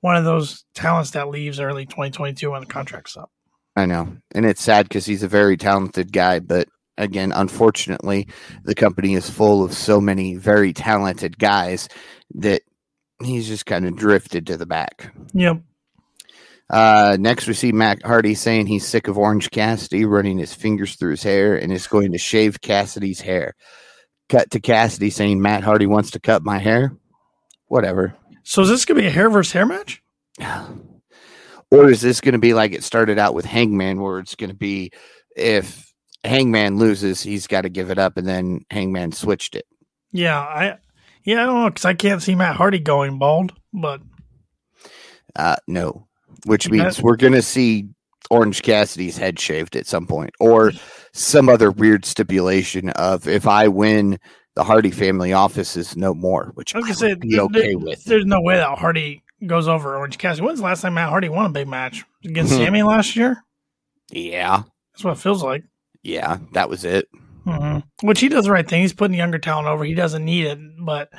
[0.00, 3.30] one of those talents that leaves early 2022 when the contract's up.
[3.74, 8.28] I know, and it's sad because he's a very talented guy, but again, unfortunately,
[8.64, 11.88] the company is full of so many very talented guys
[12.34, 12.62] that
[13.22, 15.14] he's just kind of drifted to the back.
[15.32, 15.62] Yep.
[16.70, 20.96] Uh, next, we see Matt Hardy saying he's sick of Orange Cassidy running his fingers
[20.96, 23.54] through his hair and is going to shave Cassidy's hair.
[24.28, 26.92] Cut to Cassidy saying Matt Hardy wants to cut my hair.
[27.68, 28.14] Whatever.
[28.42, 30.02] So is this gonna be a hair versus hair match?
[31.70, 34.50] Or is this going to be like it started out with Hangman, where it's going
[34.50, 34.90] to be
[35.36, 35.87] if
[36.24, 39.66] Hangman loses, he's got to give it up, and then Hangman switched it.
[40.12, 40.76] Yeah, I
[41.24, 44.00] yeah I don't know because I can't see Matt Hardy going bald, but
[45.36, 46.06] Uh, no,
[46.46, 47.88] which means we're going to see
[48.30, 50.72] Orange Cassidy's head shaved at some point, or
[51.12, 54.18] some other weird stipulation of if I win,
[54.54, 57.40] the Hardy family office is no more, which I I was gonna say be there-
[57.42, 58.04] okay there- with.
[58.04, 60.44] There's no way that Hardy goes over Orange Cassidy.
[60.46, 62.56] When's the last time Matt Hardy won a big match against Mhm.
[62.56, 63.44] Sammy last year?
[64.10, 64.62] Yeah,
[64.94, 65.62] That's what it feels like.
[66.02, 67.08] Yeah, that was it.
[67.44, 68.82] hmm Which he does the right thing.
[68.82, 69.84] He's putting younger talent over.
[69.84, 71.10] He doesn't need it, but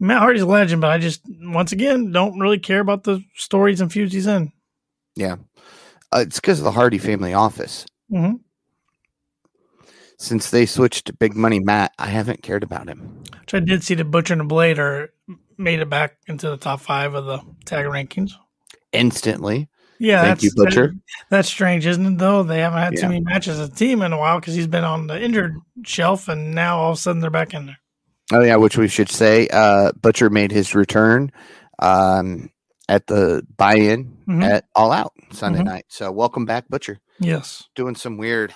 [0.00, 0.80] Matt Hardy's a legend.
[0.80, 4.52] But I just, once again, don't really care about the stories and feuds he's in.
[5.18, 5.36] Uh,
[6.20, 7.86] it's because of the Hardy family office.
[8.10, 8.34] hmm
[10.18, 13.24] Since they switched to Big Money Matt, I haven't cared about him.
[13.40, 15.12] Which I did see the Butcher and the Blade are
[15.58, 18.32] made it back into the top five of the tag rankings.
[18.92, 19.68] Instantly,
[20.04, 20.86] Yeah, Thank that's, you, Butcher.
[20.88, 22.18] that- that's strange, isn't it?
[22.18, 23.00] Though they haven't had Yeah.
[23.02, 25.56] too many matches as a team in a while because he's been on the injured
[25.84, 27.78] shelf, and now all of a sudden they're back in there.
[28.32, 29.48] Oh yeah, which we should say.
[29.52, 31.30] Uh, Butcher made his return
[31.80, 32.50] um,
[32.88, 34.44] at the buy-in Mhm.
[34.44, 35.64] at All Out Sunday Mhm.
[35.64, 35.84] night.
[35.88, 36.98] So welcome back, Butcher.
[37.18, 37.64] Yes.
[37.74, 38.54] Doing some weird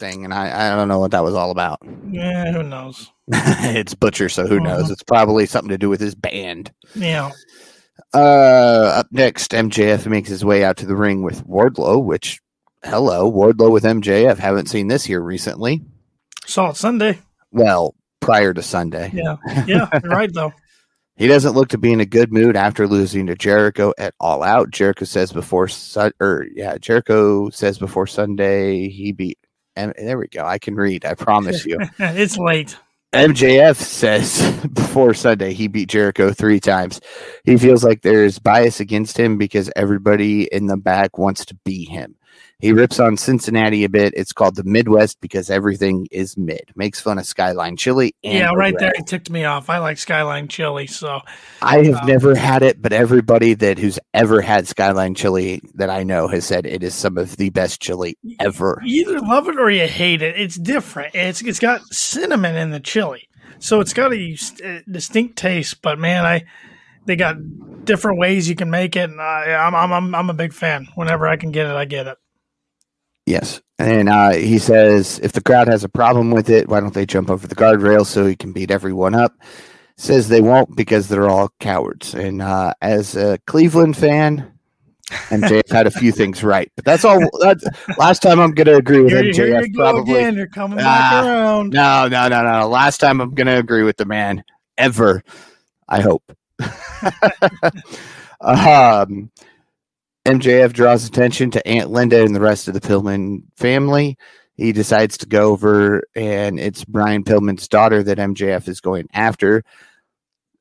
[0.00, 1.78] thing, and I, I don't know what that was all about.
[2.10, 2.52] Yeah.
[2.52, 3.10] Who knows?
[3.28, 4.88] it's Butcher, so who knows?
[4.88, 4.92] Mhm.
[4.92, 6.72] It's probably something to do with his band.
[6.94, 7.30] Yeah.
[8.14, 12.02] Uh, up next, MJF makes his way out to the ring with Wardlow.
[12.02, 12.40] Which,
[12.84, 14.38] hello, Wardlow with MJF.
[14.38, 15.82] Haven't seen this here recently.
[16.46, 17.18] Saw it Sunday.
[17.50, 19.10] Well, prior to Sunday.
[19.14, 19.36] Yeah.
[19.66, 19.88] Yeah.
[20.04, 20.52] Right though.
[21.16, 24.42] He doesn't look to be in a good mood after losing to Jericho at All
[24.42, 24.70] Out.
[24.70, 29.38] Jericho says before Sun or yeah, Jericho says before Sunday he beat.
[29.76, 30.44] And there we go.
[30.44, 31.04] I can read.
[31.04, 31.78] I promise you.
[31.98, 32.76] it's late.
[33.12, 34.40] MJF says
[34.72, 37.00] before Sunday he beat Jericho three times.
[37.44, 41.84] He feels like there's bias against him because everybody in the back wants to be
[41.84, 42.16] him.
[42.62, 44.14] He rips on Cincinnati a bit.
[44.16, 46.70] It's called the Midwest because everything is mid.
[46.76, 48.14] Makes fun of Skyline Chili.
[48.22, 48.92] Yeah, right there.
[48.94, 49.68] It ticked me off.
[49.68, 51.22] I like Skyline Chili, so
[51.60, 55.90] I have Um, never had it, but everybody that who's ever had Skyline chili that
[55.90, 58.80] I know has said it is some of the best chili ever.
[58.84, 60.36] you either love it or you hate it.
[60.38, 61.16] It's different.
[61.16, 65.82] It's it's got cinnamon in the chili, so it's got a, a distinct taste.
[65.82, 66.44] But man, I
[67.06, 67.38] they got
[67.84, 70.86] different ways you can make it, and I, I'm I'm I'm a big fan.
[70.94, 72.18] Whenever I can get it, I get it.
[73.26, 73.60] Yes.
[73.78, 77.06] And uh, he says if the crowd has a problem with it, why don't they
[77.06, 79.32] jump over the guardrail so he can beat everyone up?
[79.96, 82.14] Says they won't because they're all cowards.
[82.14, 84.50] And uh, as a Cleveland fan,
[85.10, 87.20] MJF had a few things right, but that's all.
[87.40, 87.64] That's,
[87.98, 89.34] last time I'm going to agree with Here, MJF.
[89.34, 90.14] here you probably.
[90.14, 90.34] again.
[90.34, 91.70] You're coming back Ah, around.
[91.70, 92.68] No, no, no, no.
[92.68, 94.42] Last time I'm going to agree with the man
[94.78, 95.22] ever.
[95.88, 96.22] I hope.
[98.40, 99.30] um,
[100.24, 104.16] MJF draws attention to Aunt Linda and the rest of the Pillman family.
[104.54, 109.64] He decides to go over, and it's Brian Pillman's daughter that MJF is going after.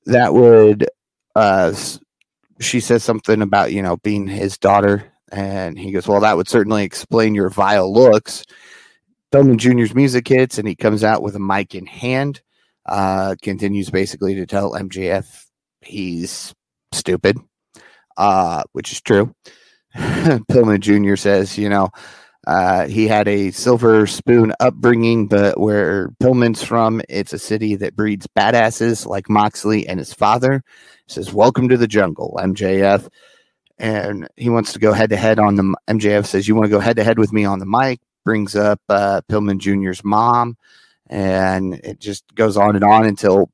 [0.06, 0.88] That would,
[1.36, 1.74] uh,
[2.60, 5.12] she says something about, you know, being his daughter.
[5.32, 8.45] And he goes, Well, that would certainly explain your vile looks.
[9.32, 12.41] Pillman Jr.'s music hits, and he comes out with a mic in hand.
[12.86, 15.45] Uh, continues basically to tell MJF
[15.82, 16.54] he's
[16.91, 17.38] stupid,
[18.17, 19.34] uh, which is true.
[19.95, 21.15] Pillman Jr.
[21.15, 21.89] says, you know,
[22.47, 27.95] Uh, he had a silver spoon upbringing, but where Pillman's from, it's a city that
[27.95, 30.63] breeds badasses like Moxley and his father.
[31.06, 33.08] He says, Welcome to the jungle, MJF.
[33.78, 36.71] And he wants to go head to head on the MJF says, You want to
[36.71, 38.00] go head to head with me on the mic?
[38.26, 40.58] Brings up uh, Pillman Jr.'s mom.
[41.10, 43.52] And it just goes on and on until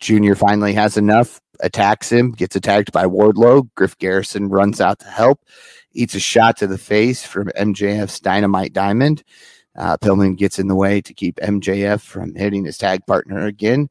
[0.00, 0.34] Jr.
[0.34, 3.68] finally has enough, attacks him, gets attacked by Wardlow.
[3.74, 5.40] Griff Garrison runs out to help
[5.96, 9.24] eats a shot to the face from MJF's Dynamite Diamond.
[9.76, 13.88] Uh, Pillman gets in the way to keep MJF from hitting his tag partner again.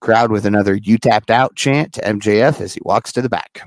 [0.00, 3.62] Crowd with another "You tapped out" chant to MJF as he walks to the back.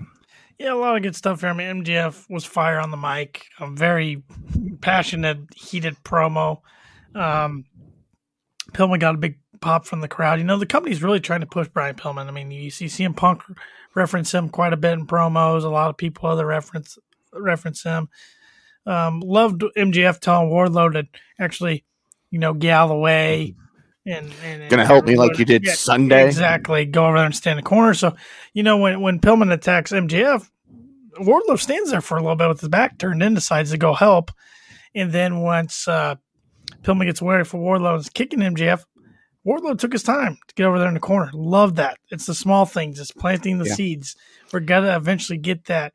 [0.58, 1.50] Yeah, a lot of good stuff here.
[1.50, 3.48] I mean, MJF was fire on the mic.
[3.60, 4.24] A very
[4.80, 6.62] passionate, heated promo.
[7.14, 7.66] Um,
[8.72, 10.40] Pillman got a big pop from the crowd.
[10.40, 12.28] You know, the company's really trying to push Brian Pillman.
[12.28, 13.44] I mean, you see CM Punk
[13.96, 15.64] reference him quite a bit in promos.
[15.64, 16.98] A lot of people other reference
[17.34, 18.10] reference him.
[18.86, 21.08] Um, loved MJF telling Wardlow to
[21.40, 21.86] actually,
[22.32, 23.56] you know, get out of the way
[24.06, 26.26] and, and gonna help me like you did yeah, Sunday.
[26.26, 26.86] Exactly.
[26.86, 27.94] Go over there and stand in the corner.
[27.94, 28.16] So,
[28.54, 30.50] you know, when when Pillman attacks MJF,
[31.20, 33.94] Wardlow stands there for a little bit with his back turned in, decides to go
[33.94, 34.32] help.
[34.96, 36.16] And then once uh,
[36.82, 38.84] Pillman gets wary for Wardlow and is kicking MJF,
[39.46, 41.32] Wardlow took his time to get over there in the corner.
[41.34, 41.98] Love that.
[42.10, 43.00] It's the small things.
[43.00, 43.74] It's planting the yeah.
[43.74, 44.16] seeds.
[44.54, 45.94] We're gonna eventually get that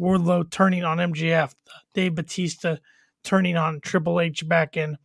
[0.00, 1.52] Wardlow turning on MJF,
[1.94, 2.76] Dave Batista
[3.22, 4.96] turning on Triple H back in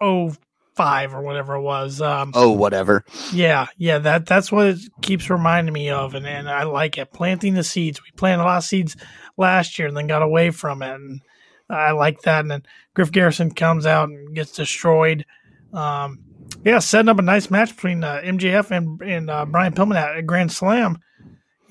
[0.00, 0.34] oh
[0.74, 2.00] five or whatever it was.
[2.00, 3.04] Um, oh, whatever.
[3.32, 7.12] Yeah, yeah, that that's what it keeps reminding me of, and, and I like it.
[7.12, 8.00] Planting the seeds.
[8.02, 8.96] We planted a lot of seeds
[9.36, 11.20] last year and then got away from it, and
[11.68, 12.40] I like that.
[12.40, 12.62] And then
[12.94, 15.26] Griff Garrison comes out and gets destroyed.
[15.74, 16.20] Um,
[16.64, 20.16] yeah, setting up a nice match between uh, MJF and, and uh, Brian Pillman at
[20.16, 20.98] a Grand Slam.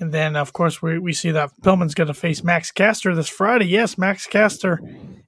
[0.00, 3.28] And then, of course, we, we see that Pillman's going to face Max Caster this
[3.28, 3.66] Friday.
[3.66, 4.80] Yes, Max Caster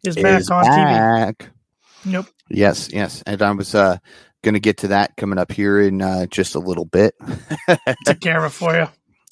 [0.03, 1.38] is, is back on back.
[1.38, 2.12] TV.
[2.12, 2.27] Yep.
[2.48, 3.22] Yes, yes.
[3.27, 3.98] And I was uh,
[4.42, 7.14] going to get to that coming up here in uh, just a little bit.
[8.07, 8.88] Take care of it for you.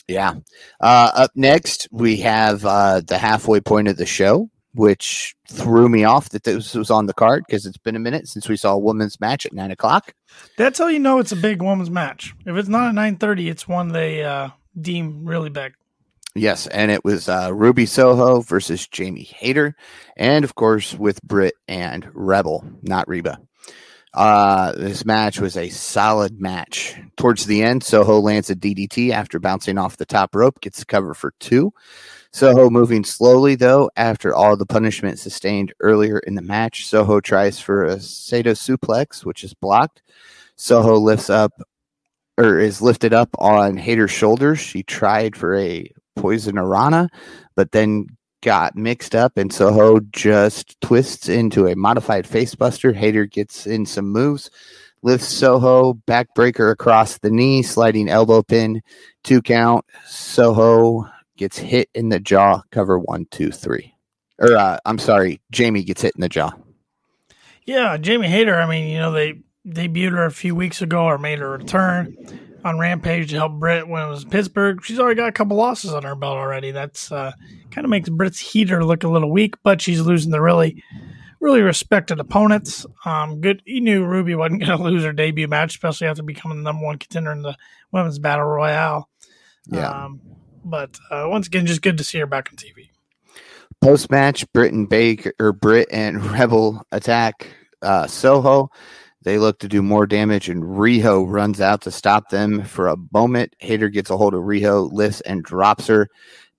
[0.06, 0.34] Yeah.
[0.80, 6.04] Uh, up next, we have uh, the halfway point of the show, which threw me
[6.04, 8.74] off that this was on the card because it's been a minute since we saw
[8.74, 10.14] a women's match at nine o'clock.
[10.56, 12.35] That's how you know it's a big women's match.
[12.46, 15.74] If it's not at nine thirty, it's one they uh, deem really big.
[16.37, 19.74] Yes, and it was uh, Ruby Soho versus Jamie Hayter,
[20.16, 23.40] and of course with Britt and Rebel, not Reba.
[24.12, 26.96] Uh, this match was a solid match.
[27.16, 30.85] Towards the end, Soho lands a DDT after bouncing off the top rope, gets the
[30.85, 31.72] cover for two.
[32.32, 36.86] Soho moving slowly though after all the punishment sustained earlier in the match.
[36.86, 40.02] Soho tries for a Saito suplex, which is blocked.
[40.56, 41.52] Soho lifts up
[42.38, 44.60] or is lifted up on Hayter's shoulders.
[44.60, 47.08] She tried for a Poisonrana,
[47.56, 48.06] but then
[48.42, 52.94] got mixed up, and Soho just twists into a modified facebuster.
[52.94, 54.50] Hater gets in some moves,
[55.02, 58.80] lifts Soho, backbreaker across the knee, sliding elbow pin,
[59.24, 59.84] two count.
[60.06, 61.06] Soho
[61.40, 62.62] gets hit in the jaw.
[62.70, 63.94] Cover one, two, three.
[64.38, 66.53] Or uh, I'm sorry, Jamie gets hit in the jaw.
[67.64, 68.61] Yeah, Jamie Hayter.
[68.61, 72.14] I mean, you know they debuted her a few weeks ago or made her return
[72.62, 74.85] on Rampage to help Britt when it was Pittsburgh.
[74.85, 76.72] She's already got a couple losses on her belt already.
[76.72, 77.33] That's uh,
[77.70, 80.83] kind of makes Britt's heater look a little weak, but she's losing the really,
[81.40, 82.85] really respected opponents.
[83.07, 83.62] Um, good.
[83.64, 86.85] You knew Ruby wasn't going to lose her debut match, especially after becoming the number
[86.85, 87.57] one contender in the
[87.92, 89.09] women's battle royale.
[89.66, 89.88] Yeah.
[89.88, 90.20] Um,
[90.64, 92.88] but uh, once again, just good to see her back on TV.
[93.80, 97.48] Post match, Britt and Baker or Britt and Rebel attack
[97.82, 98.70] uh, Soho.
[99.22, 102.96] They look to do more damage, and Riho runs out to stop them for a
[103.12, 103.54] moment.
[103.58, 106.08] Hayter gets a hold of Riho, lifts and drops her.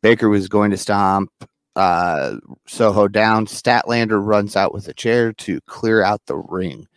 [0.03, 1.31] Baker was going to stomp
[1.75, 2.37] uh,
[2.67, 3.47] Soho down.
[3.47, 6.87] Statlander runs out with a chair to clear out the ring.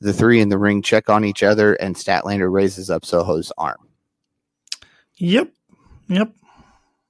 [0.00, 3.88] The three in the ring check on each other, and Statlander raises up Soho's arm.
[5.18, 5.52] Yep.
[6.08, 6.32] Yep.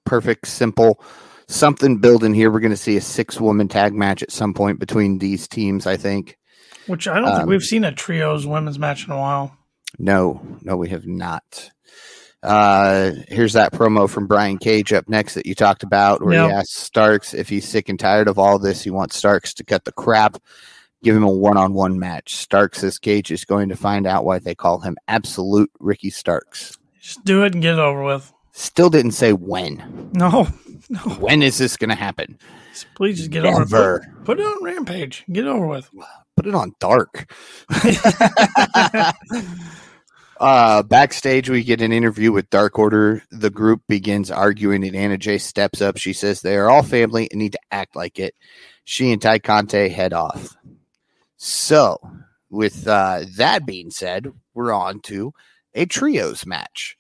[0.05, 1.03] Perfect, simple.
[1.49, 2.51] Something building here.
[2.51, 5.87] We're going to see a six woman tag match at some point between these teams,
[5.87, 6.39] I think.
[6.87, 9.57] Which I don't um, think we've seen a trios women's match in a while.
[9.99, 11.71] No, no, we have not.
[12.43, 16.51] Uh, here's that promo from Brian Cage up next that you talked about, where yep.
[16.51, 18.83] he asks Starks if he's sick and tired of all this.
[18.83, 20.39] He wants Starks to cut the crap,
[21.05, 22.35] give him a one on one match.
[22.35, 26.77] Starks says Cage is going to find out why they call him Absolute Ricky Starks.
[27.01, 28.33] Just do it and get it over with.
[28.53, 30.11] Still didn't say when.
[30.15, 30.47] No,
[30.91, 30.99] no.
[30.99, 32.39] When is this going to happen?
[32.95, 33.63] Please just get Never.
[33.63, 34.03] over it.
[34.19, 35.25] Put, put it on Rampage.
[35.31, 35.91] Get over with.
[36.37, 37.31] Put it on dark.
[40.43, 43.23] Uh, backstage, we get an interview with Dark Order.
[43.31, 45.99] The group begins arguing, and Anna Jay steps up.
[45.99, 48.35] She says they are all family and need to act like it.
[48.83, 50.57] She and Ty Conti head off.
[51.37, 52.01] So,
[52.51, 55.33] with uh, that being said, we're on to
[55.75, 56.97] a trios match.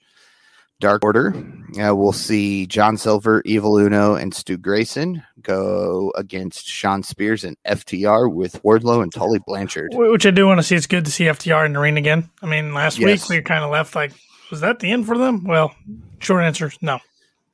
[0.83, 1.33] Dark Order.
[1.81, 7.57] Uh, we'll see John Silver, Evil Uno, and Stu Grayson go against Shawn Spears and
[7.65, 9.91] FTR with Wardlow and Tully Blanchard.
[9.95, 10.75] Which I do want to see.
[10.75, 12.29] It's good to see FTR in the ring again.
[12.43, 13.31] I mean, last Yes.
[13.31, 14.13] week we kind of left like,
[14.51, 15.45] was that the end for them?
[15.45, 15.73] Well,
[16.19, 16.99] short answer is no.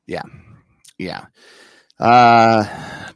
[0.07, 1.26] Yeah.
[2.01, 2.64] Uh,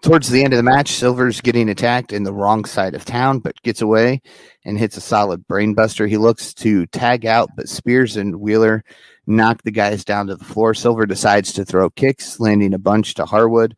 [0.02, 3.38] towards the end of the match, Silver's getting attacked in the wrong side of town,
[3.38, 4.20] but gets away
[4.64, 6.08] and hits a solid brainbuster.
[6.08, 8.84] He looks to tag out, but Spears and Wheeler
[9.26, 10.74] knock the guys down to the floor.
[10.74, 13.76] Silver decides to throw kicks, landing a bunch to Harwood.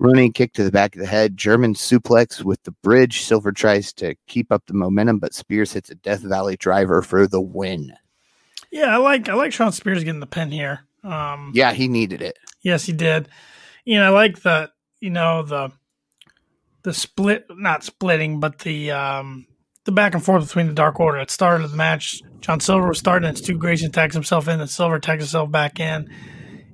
[0.00, 3.22] Running kick to the back of the head, German suplex with the bridge.
[3.22, 7.28] Silver tries to keep up the momentum, but Spears hits a Death Valley driver for
[7.28, 7.92] the win.
[8.72, 10.80] Yeah, I like I like Shawn Spears getting the pin here.
[11.04, 12.38] Um, Yeah, he needed it.
[12.62, 13.28] Yes, he did.
[13.84, 15.70] You know, I like the you know the
[16.82, 19.46] the split, not splitting, but the um
[19.84, 21.18] the back and forth between the Dark Order.
[21.18, 22.22] It started the match.
[22.40, 25.78] John Silver was starting, and Stu Grayson tags himself in, and Silver tags himself back
[25.78, 26.08] in.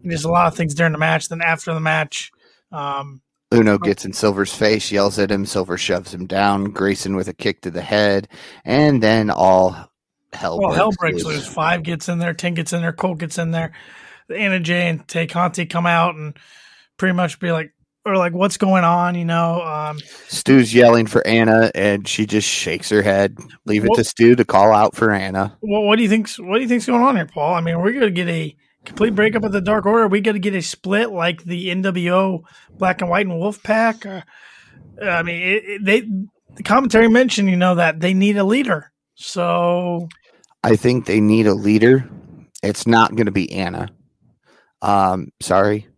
[0.03, 1.29] And there's a lot of things during the match.
[1.29, 2.33] Then after the match,
[2.73, 3.21] um,
[3.53, 5.45] Uno gets in Silver's face, yells at him.
[5.45, 6.65] Silver shoves him down.
[6.71, 8.29] Grayson with a kick to the head,
[8.65, 9.77] and then all
[10.33, 10.59] hell.
[10.59, 11.37] well, breaks hell breaks loose.
[11.37, 11.47] loose.
[11.49, 13.73] Five gets in there, ten gets in there, Colt gets in there.
[14.35, 16.37] Anna Jay and Tay Conti come out and
[16.97, 17.73] pretty much be like,
[18.05, 19.15] or like, what's going on?
[19.15, 19.99] You know, um,
[20.29, 23.37] Stu's yelling for Anna, and she just shakes her head.
[23.67, 25.57] Leave it to Stu to call out for Anna.
[25.61, 27.55] Well, what do you think's what do you think's going on here, Paul?
[27.55, 30.05] I mean, we're going to get a complete breakup of the Dark Order?
[30.05, 32.43] Are we to get a split like the NWO
[32.77, 34.07] Black and White and Wolf Pack?
[34.07, 34.23] Uh,
[35.03, 36.01] I mean, it, it, they
[36.57, 38.93] the commentary mentioned, you know, that they need a leader.
[39.15, 40.09] So
[40.65, 42.09] I think they need a leader.
[42.63, 43.89] It's not going to be Anna.
[44.83, 45.89] Um, sorry,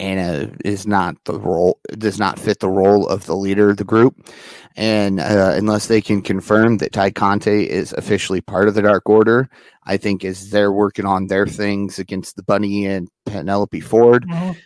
[0.00, 1.78] Anna is not the role.
[1.96, 4.28] Does not fit the role of the leader of the group,
[4.76, 9.08] and uh, unless they can confirm that Ty Conti is officially part of the Dark
[9.08, 9.48] Order,
[9.84, 14.56] I think as they're working on their things against the Bunny and Penelope Ford, mhm.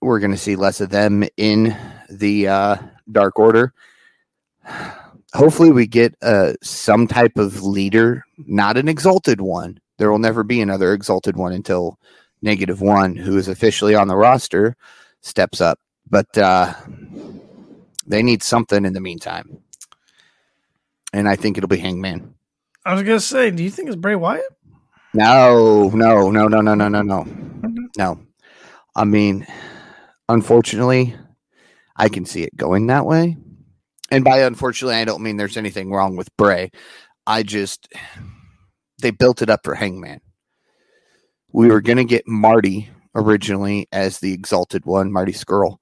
[0.00, 1.76] we're going to see less of them in
[2.08, 2.76] the uh,
[3.10, 3.74] Dark Order.
[5.34, 9.78] Hopefully, we get uh, some type of leader, not an exalted one.
[9.98, 11.98] There will never be another exalted one until
[12.42, 14.76] negative one, who is officially on the roster,
[15.20, 15.78] steps up.
[16.10, 16.74] But uh,
[18.06, 19.62] they need something in the meantime.
[21.12, 22.34] And I think it'll be Hangman.
[22.84, 24.44] I was going to say, do you think it's Bray Wyatt?
[25.14, 27.26] No, no, no, no, no, no, no, no.
[27.96, 28.20] No.
[28.96, 29.46] I mean,
[30.28, 31.14] unfortunately,
[31.96, 33.36] I can see it going that way.
[34.10, 36.70] And by unfortunately, I don't mean there's anything wrong with Bray.
[37.26, 37.88] I just,
[39.00, 40.20] they built it up for Hangman.
[41.52, 45.76] We were going to get Marty originally as the exalted one, Marty Scurll.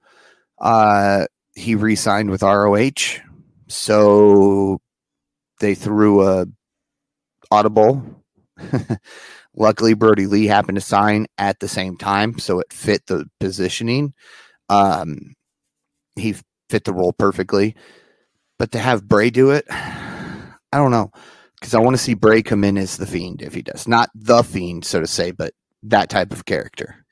[0.61, 3.21] Uh, he re signed with ROH.
[3.69, 4.81] So
[5.61, 6.47] they threw a
[7.51, 8.23] audible.
[9.57, 14.15] Luckily, Brodie Lee happened to sign at the same time, so it fit the positioning.
[14.69, 15.35] Um,
[16.17, 16.37] he
[16.69, 17.75] fit the role perfectly.
[18.59, 21.11] But to have Bray do it, I don't know,
[21.59, 24.11] because I want to see Bray come in as the Fiend if he does, not
[24.15, 25.53] the Fiend, so to say, but
[25.85, 27.05] that type of character.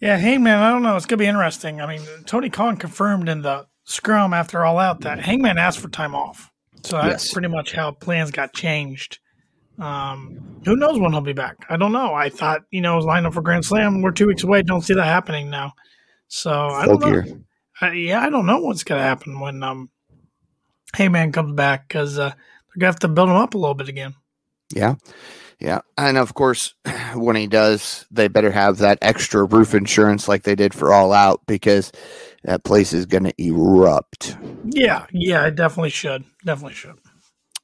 [0.00, 0.96] Yeah, Hangman, I don't know.
[0.96, 1.80] It's going to be interesting.
[1.80, 5.88] I mean, Tony Khan confirmed in the scrum after All Out that Hangman asked for
[5.88, 6.52] time off.
[6.84, 7.32] So that's Yes.
[7.32, 9.18] pretty much how plans got changed.
[9.78, 11.56] Um, who knows when he'll be back?
[11.68, 12.14] I don't know.
[12.14, 14.02] I thought, you know, it was lined up for Grand Slam.
[14.02, 14.62] We're two weeks away.
[14.62, 15.72] Don't see that happening now.
[16.28, 17.22] So I don't know.
[17.80, 19.90] I, yeah, I don't know what's going to happen when um,
[20.94, 22.34] Hangman comes back because uh, they're
[22.78, 24.14] going to have to build him up a little bit again.
[24.74, 24.96] Yeah.
[25.60, 25.80] Yeah.
[25.96, 26.74] And of course,
[27.14, 31.12] when he does, they better have that extra roof insurance like they did for All
[31.12, 31.92] Out because
[32.44, 34.36] that place is going to erupt.
[34.64, 36.24] Yeah, yeah, I definitely should.
[36.44, 36.98] Definitely should.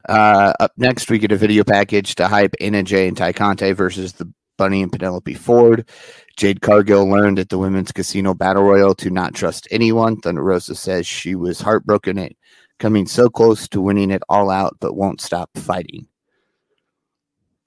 [0.09, 3.73] Uh, up next, we get a video package to hype Anna Jay and Ty Conti
[3.73, 5.89] versus the Bunny and Penelope Ford.
[6.37, 10.17] Jade Cargill learned at the Women's Casino Battle Royal to not trust anyone.
[10.21, 12.33] Thunder Rosa says she was heartbroken at
[12.79, 16.07] coming so close to winning it all out, but won't stop fighting.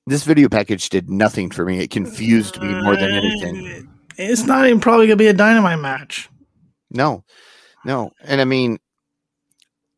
[0.07, 1.79] This video package did nothing for me.
[1.79, 3.89] It confused me more than anything.
[4.17, 6.29] It's not even probably going to be a dynamite match.
[6.89, 7.25] No,
[7.83, 8.11] no.
[8.23, 8.79] And I mean,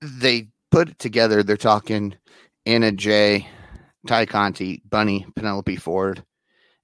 [0.01, 1.43] they put it together.
[1.43, 2.15] They're talking
[2.65, 3.47] Anna Jay,
[4.07, 6.23] Ty Conti, Bunny, Penelope Ford.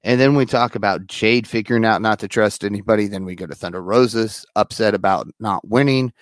[0.04, 3.08] And then we talk about Jade figuring out not to trust anybody.
[3.08, 6.14] Then we go to Thunder Rosa's, upset about not winning.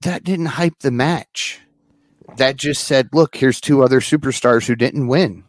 [0.00, 1.60] That didn't hype the match.
[2.38, 5.44] That just said, look, here's two other superstars who didn't win.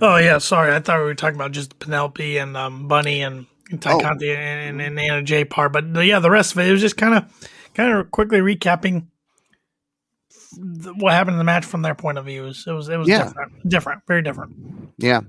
[0.00, 0.74] Oh yeah, sorry.
[0.74, 4.00] I thought we were talking about just Penelope and um, Bunny and, and Ty Oh.
[4.00, 6.96] Conti and, and Anna Jay part, but yeah, the rest of it, it was just
[6.96, 9.06] kind of kind of quickly recapping
[10.96, 12.44] what happened in the match from their point of view.
[12.44, 13.24] It was it was, it was Yeah.
[13.24, 14.54] different, different, very different.
[14.98, 15.20] Yeah.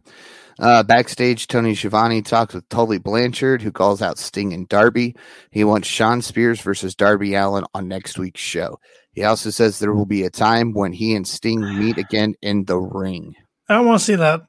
[0.57, 5.15] Uh, backstage, Tony Schiavone talks with Tully Blanchard, who calls out Sting and Darby.
[5.51, 8.77] He wants Shawn Spears versus Darby Allin on next week's show.
[9.13, 12.65] He also says there will be a time when he and Sting meet again in
[12.65, 13.35] the ring.
[13.69, 14.41] I don't want to see that.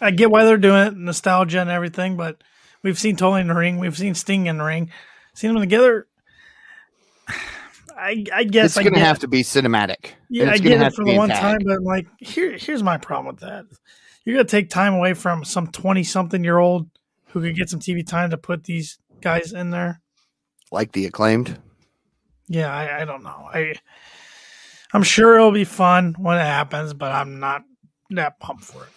[0.00, 2.42] I get why they're doing it, nostalgia and everything, but
[2.82, 4.90] we've seen Tony in the ring, we've seen Sting in the ring,
[5.34, 6.06] seen them together.
[7.98, 10.12] I, I guess it's I going to get- have to be cinematic.
[10.28, 11.40] Yeah, I get it for the one tag.
[11.40, 13.64] time, but I'm like here, here's my problem with that.
[14.24, 16.90] You're gonna take time away from some twenty something year old
[17.28, 20.00] who could get some TV time to put these guys in there.
[20.72, 21.58] Like the acclaimed.
[22.48, 23.48] Yeah, I, I don't know.
[23.54, 23.74] I
[24.92, 27.62] I'm sure it'll be fun when it happens, but I'm not
[28.10, 28.88] that pumped for it.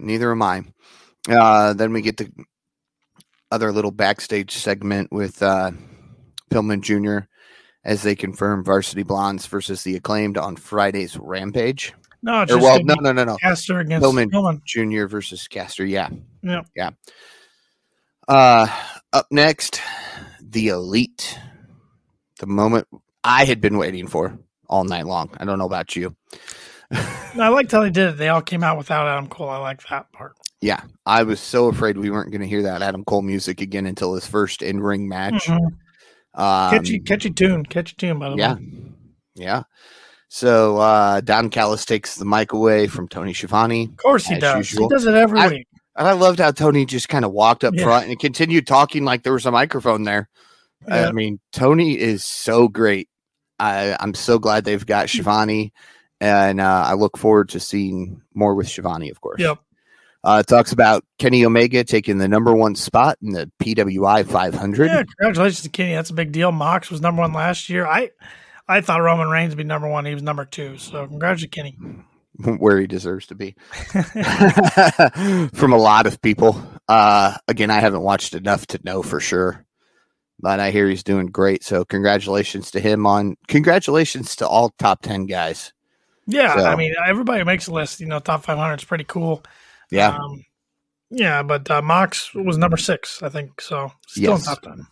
[0.00, 0.64] Neither am I.
[1.28, 2.30] Uh, then we get the
[3.50, 5.72] other little backstage segment with uh,
[6.50, 7.26] Pillman Jr.
[7.84, 11.94] as they confirm Varsity Blondes versus the acclaimed on Friday's Rampage.
[12.22, 13.36] No, it's Or, just well, no, no, no, no.
[13.36, 14.30] Caster against Pillman.
[14.30, 14.62] Pillman.
[14.64, 15.06] Jr.
[15.06, 15.84] versus Caster.
[15.84, 16.08] Yeah.
[16.42, 16.62] Yeah.
[16.76, 16.90] Yeah.
[18.28, 18.66] Uh,
[19.12, 19.80] up next,
[20.40, 21.38] the Elite.
[22.38, 22.86] The moment
[23.24, 24.38] I had been waiting for
[24.68, 25.30] all night long.
[25.38, 26.14] I don't know about you.
[26.92, 28.16] I liked how they did it.
[28.18, 29.48] They all came out without Adam Cole.
[29.48, 30.36] I like that part.
[30.60, 33.86] Yeah, I was so afraid we weren't going to hear that Adam Cole music again
[33.86, 35.46] until his first in ring match.
[35.46, 35.58] Mhm.
[36.34, 38.18] Um, catchy, catchy tune, catchy tune.
[38.18, 38.68] By the yeah, way,
[39.36, 39.62] yeah.
[40.28, 44.70] So uh, Don Callis takes the mic away from Tony Schiavone, of course he does.
[44.70, 44.88] usual.
[44.88, 45.66] He does it every I- week.
[45.96, 47.82] and I loved how Tony just kind of walked up Yeah.
[47.84, 50.28] front and continued talking like there was a microphone there.
[50.86, 51.08] Yeah.
[51.08, 53.08] I mean, Tony is so great.
[53.58, 55.72] I, I'm so glad they've got Schiavone,
[56.20, 59.40] and uh, I look forward to seeing more with Schiavone, of course.
[59.40, 59.58] Yep.
[60.22, 64.86] Uh, talks about Kenny Omega taking the number one spot in the PWI 500.
[64.86, 65.94] Yeah, congratulations to Kenny.
[65.94, 66.52] That's a big deal.
[66.52, 67.86] Mox was number one last year.
[67.86, 68.10] I
[68.68, 70.04] I thought Roman Reigns would be number one.
[70.04, 70.76] He was number two.
[70.76, 71.78] So congratulations, Kenny.
[72.58, 73.54] where he deserves to be
[75.54, 76.62] from a lot of people.
[76.88, 79.64] Uh, again, I haven't watched enough to know for sure,
[80.38, 81.64] but I hear he's doing great.
[81.64, 85.72] So, congratulations to him on congratulations to all top 10 guys.
[86.30, 88.00] Yeah, So- I mean everybody makes a list.
[88.00, 89.42] You know, top five hundred is pretty cool.
[89.90, 90.16] Yeah.
[90.16, 90.44] um,
[91.10, 91.42] yeah.
[91.42, 93.60] But uh, Mox was number six, I think.
[93.60, 94.40] So still Yes.
[94.40, 94.86] in top ten.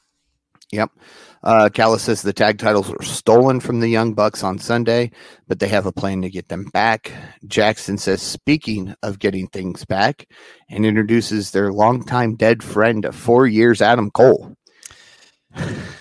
[0.70, 0.90] Yep.
[1.42, 5.12] Uh, Callis says the tag titles were stolen from the Young Bucks on Sunday,
[5.46, 7.10] but they have a plan to get them back.
[7.46, 10.26] Jackson says, speaking of getting things back,
[10.68, 14.56] and introduces their longtime dead friend of four years, Adam Cole.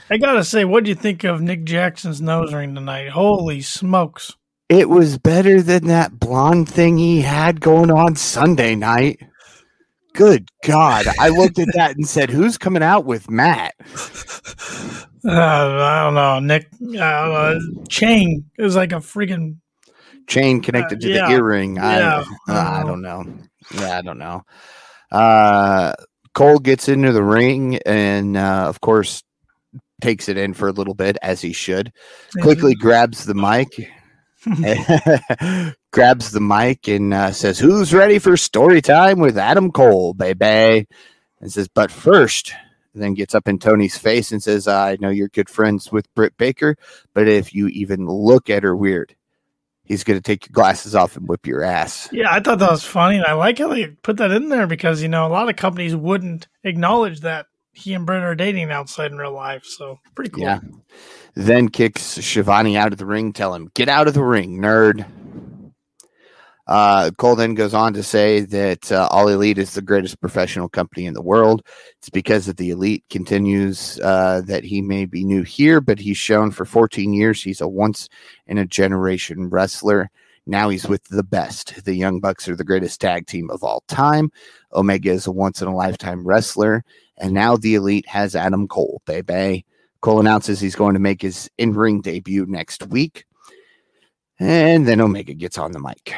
[0.09, 3.09] I gotta say, what do you think of Nick Jackson's nose ring tonight?
[3.09, 4.35] Holy smokes!
[4.69, 9.19] It was better than that blonde thing he had going on Sunday night.
[10.13, 11.05] Good God.
[11.19, 13.75] I looked at that and said, Who's coming out with Matt?
[15.25, 16.69] Uh, I don't know, Nick.
[16.97, 17.55] Uh,
[17.89, 19.57] Chain it was like a freaking
[20.27, 21.27] Chain connected to yeah.
[21.27, 21.79] the earring.
[21.79, 23.25] I, uh, I don't know.
[23.75, 24.43] Yeah, I don't know.
[25.11, 25.93] Uh,
[26.33, 29.23] Cole gets into the ring and, uh, of course,
[30.01, 31.91] takes it in for a little bit, as he should.
[32.41, 33.89] Quickly grabs the mic.
[35.91, 40.87] grabs the mic and uh, says, "Who's ready for story time with Adam Cole, baby?"
[41.41, 42.53] And says, "But first,
[42.93, 46.37] then gets up in Tony's face and says, "I know you're good friends with Britt
[46.37, 46.75] Baker,
[47.13, 49.15] but if you even look at her weird,
[49.83, 52.71] he's going to take your glasses off and whip your ass." Yeah, I thought that
[52.71, 55.29] was funny, and I like how they put that in there because you know a
[55.29, 59.63] lot of companies wouldn't acknowledge that he and Britt are dating outside in real life.
[59.65, 60.43] So pretty cool.
[60.43, 60.59] Yeah.
[61.35, 63.31] Then kicks Schiavone out of the ring.
[63.31, 65.05] Tell him, get out of the ring, nerd.
[66.65, 70.67] Uh, Cole then goes on to say that uh, All Elite is the greatest professional
[70.67, 71.61] company in the world.
[71.99, 76.17] It's because of the Elite continues uh, that he may be new here, but he's
[76.17, 78.09] shown for 14 years he's a once
[78.47, 80.09] in a generation wrestler.
[80.45, 81.85] Now he's with the best.
[81.85, 84.31] The Young Bucks are the greatest tag team of all time.
[84.73, 86.83] Omega is a once in a lifetime wrestler.
[87.17, 89.65] And now the Elite has Adam Cole, baby.
[90.01, 93.25] Cole announces he's going to make his in ring debut next week.
[94.39, 96.13] And then Omega gets on the mic.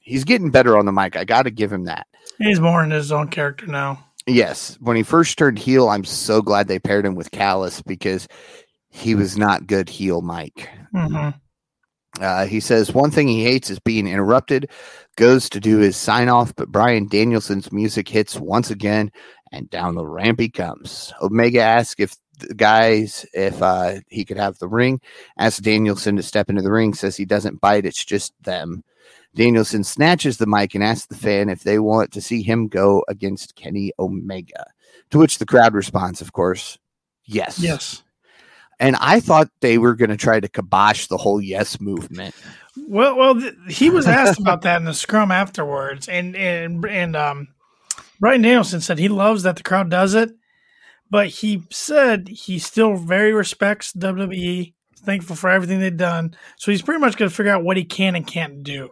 [0.00, 1.16] He's getting better on the mic.
[1.16, 2.08] I got to give him that.
[2.38, 4.04] He's more in his own character now.
[4.26, 4.76] Yes.
[4.80, 8.26] When he first turned heel, I'm so glad they paired him with Callis because
[8.90, 10.68] he was not good heel mic.
[10.92, 11.28] hmm
[12.20, 14.68] Uh, he says one thing he hates is being interrupted,
[15.16, 19.12] goes to do his sign off, but Bryan Danielson's music hits once again,
[19.52, 21.12] and down the ramp he comes.
[21.20, 25.00] Omega asks if the guys if uh, he could have the ring.
[25.38, 26.94] Asks Danielson to step into the ring.
[26.94, 27.86] Says he doesn't bite.
[27.86, 28.82] It's just them.
[29.34, 33.04] Danielson snatches the mic and asks the fan if they want to see him go
[33.08, 34.66] against Kenny Omega.
[35.10, 36.78] To which the crowd responds, of course,
[37.24, 37.58] yes.
[37.58, 38.02] Yes.
[38.80, 42.34] And I thought they were going to try to kibosh the whole yes movement.
[42.76, 47.14] Well, well, th- he was asked about that in the scrum afterwards, and and and
[47.14, 47.48] um,
[48.20, 50.30] Bryan Danielson said he loves that the crowd does it,
[51.10, 56.36] but he said he still very respects WWE, thankful for everything they've done.
[56.58, 58.90] So he's pretty much going to figure out what he can and can't do.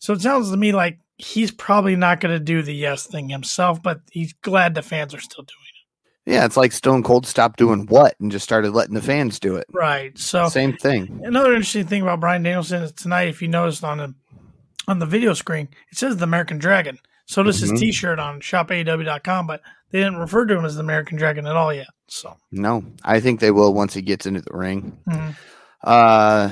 [0.00, 3.28] So it sounds to me like he's probably not going to do the yes thing
[3.28, 5.58] himself, but he's glad the fans are still doing
[6.26, 6.32] it.
[6.32, 9.56] Yeah, it's like Stone Cold stopped doing what and just started letting the fans do
[9.56, 9.66] it.
[9.72, 10.16] Right.
[10.18, 11.22] So Same thing.
[11.24, 14.14] Another interesting thing about Bryan Danielson is tonight, if you noticed on the
[14.86, 16.98] on the video screen, it says the American Dragon.
[17.28, 17.70] So does Mhm.
[17.70, 19.60] his T-shirt on shopaw.com, but
[19.90, 21.88] they didn't refer to him as the American Dragon at all yet.
[22.08, 24.98] So No, I think they will once he gets into the ring.
[25.08, 25.34] mhm.
[25.84, 26.50] Uh,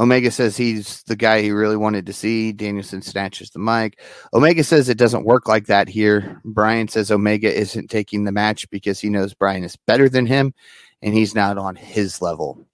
[0.00, 2.52] Omega says he's the guy he really wanted to see.
[2.52, 4.00] Danielson snatches the mic.
[4.32, 6.40] Omega says it doesn't work like that here.
[6.42, 10.54] Brian says Omega isn't taking the match because he knows Brian is better than him
[11.02, 12.66] and he's not on his level.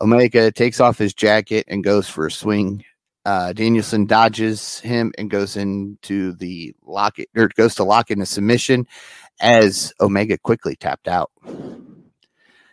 [0.00, 2.84] Omega takes off his jacket and goes for a swing.
[3.24, 8.20] Uh, Danielson dodges him and goes into the lock it or goes to lock in
[8.20, 8.86] a submission
[9.40, 11.30] as Omega quickly tapped out.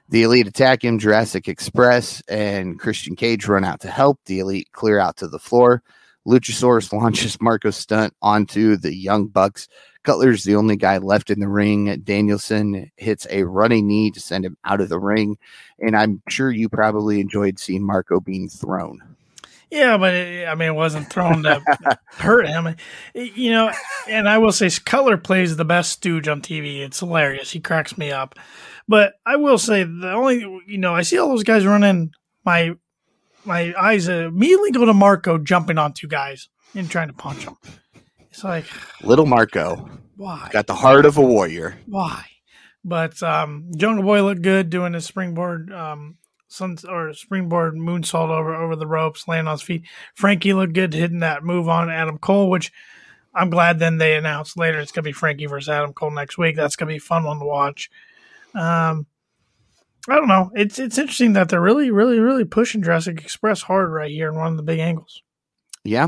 [0.09, 4.19] The Elite attack him, Jurassic Express and Christian Cage run out to help.
[4.25, 5.83] The Elite clear out to the floor.
[6.27, 9.69] Luchasaurus launches Marco Stunt onto the Young Bucks.
[10.03, 12.01] Cutler's the only guy left in the ring.
[12.03, 15.37] Danielson hits a running knee to send him out of the ring.
[15.79, 19.10] And I'm sure you probably enjoyed seeing Marco being thrown.
[19.71, 21.61] Yeah, but it, I mean, it wasn't thrown to
[22.05, 22.75] hurt him,
[23.13, 23.71] you know.
[24.07, 26.81] And I will say, Cutler plays the best stooge on TV.
[26.81, 27.51] It's hilarious.
[27.51, 28.37] He cracks me up.
[28.87, 32.11] But I will say, the only you know, I see all those guys running.
[32.45, 32.71] My
[33.45, 37.57] my eyes immediately go to Marco jumping on two guys and trying to punch them.
[38.29, 38.65] It's like
[39.03, 40.49] Little Marco why?
[40.51, 41.77] got the heart of a warrior.
[41.87, 42.25] why?
[42.83, 46.17] But um, Jungle Boy looked good doing his springboard, um,
[46.51, 49.83] sun or springboard moonsault over over the ropes, landing on his feet.
[50.15, 52.71] Frankie looked good hitting that move on Adam Cole, which
[53.33, 53.79] I'm glad.
[53.79, 56.55] Then they announced later it's gonna be Frankie versus Adam Cole next week.
[56.55, 57.89] That's gonna be fun one to watch.
[58.53, 59.05] Um,
[60.09, 60.51] I don't know.
[60.53, 64.35] It's it's interesting that they're really, really, really pushing Jurassic Express hard right here in
[64.35, 65.21] one of the big angles.
[65.83, 66.07] Yeah.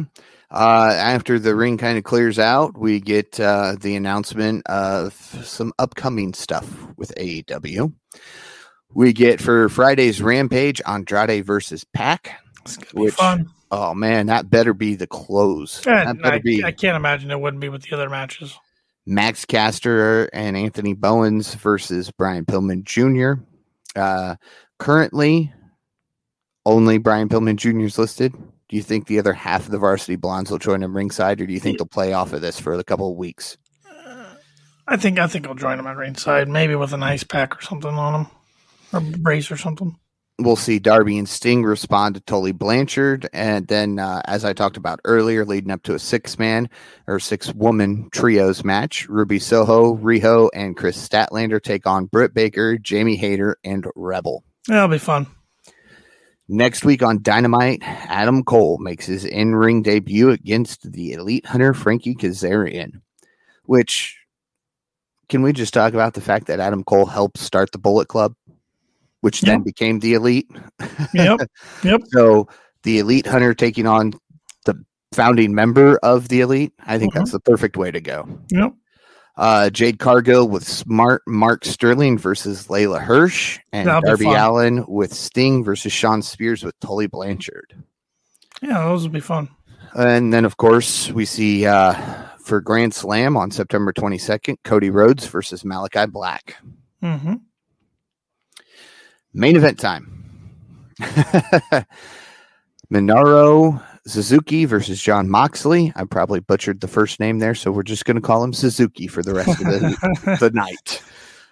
[0.52, 5.14] Uh, after the ring kind of clears out, we get uh, the announcement of
[5.44, 7.92] some upcoming stuff with AEW.
[8.94, 12.40] We get for Friday's Rampage Andrade versus Pac.
[12.62, 13.50] It's gonna be Which- fun.
[13.72, 15.82] Oh man, that better be the close.
[15.82, 18.56] That And better I, be I can't imagine it wouldn't be with the other matches.
[19.06, 23.42] Max Caster and Anthony Bowens versus Brian Pillman Jr.
[24.00, 24.36] Uh,
[24.78, 25.52] currently,
[26.66, 27.80] only Brian Pillman Jr.
[27.86, 28.34] is listed.
[28.70, 31.48] Do you think the other half of the Varsity Blondes will join him ringside, or
[31.48, 33.58] do you think they'll play off of this for a couple of weeks?
[34.88, 37.62] I think I think I'll join him at ringside, maybe with an ice pack or
[37.62, 38.32] something on him,
[38.94, 39.98] or brace or something.
[40.40, 44.78] We'll see Darby and Sting respond to Tully Blanchard, and then, uh, as I talked
[44.78, 46.70] about earlier, leading up to a six-man
[47.06, 53.16] or six-woman trios match, Ruby Soho, Riho, and Kris Statlander take on Britt Baker, Jamie
[53.16, 54.44] Hayter, and Rebel.
[54.68, 55.28] That'll be fun.
[56.50, 61.74] Next week on Dynamite, Adam Cole makes his in ring debut against the elite hunter
[61.74, 63.02] Frankie Kazarian.
[63.66, 64.18] Which,
[65.30, 68.36] can we just talk about the fact that Adam Cole helped start the Bullet Club,
[69.24, 70.52] which then became the elite?
[71.14, 71.40] Yep,
[71.84, 72.02] yep.
[72.08, 72.50] So
[72.84, 74.12] the elite hunter taking on
[74.66, 74.76] the
[75.14, 78.28] founding member of the elite, I think that's the perfect way to go.
[78.50, 78.74] Yep.
[79.38, 84.26] Uh, Jade Cargill with Smart Mark Sterling versus Leyla Hirsch, and That'll Darby.
[84.26, 87.82] Allin with Sting versus Shawn Spears with Tully Blanchard.
[88.62, 89.48] Yeah, those will be fun.
[89.96, 91.94] And then, of course, we see uh,
[92.40, 96.58] for Grand Slam on September 22nd, Cody Rhodes versus Malakai Black.
[97.02, 97.36] hmm
[99.34, 100.10] Main event time.
[102.92, 105.92] Minoru Suzuki versus Jon Moxley.
[105.96, 109.08] I probably butchered the first name there, so we're just going to call him Suzuki
[109.08, 111.02] for the rest of the, the night.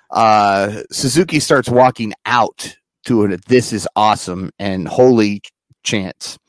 [0.10, 2.76] Uh, Suzuki starts walking out
[3.06, 5.42] to a "This is awesome" and holy
[5.84, 6.38] chants.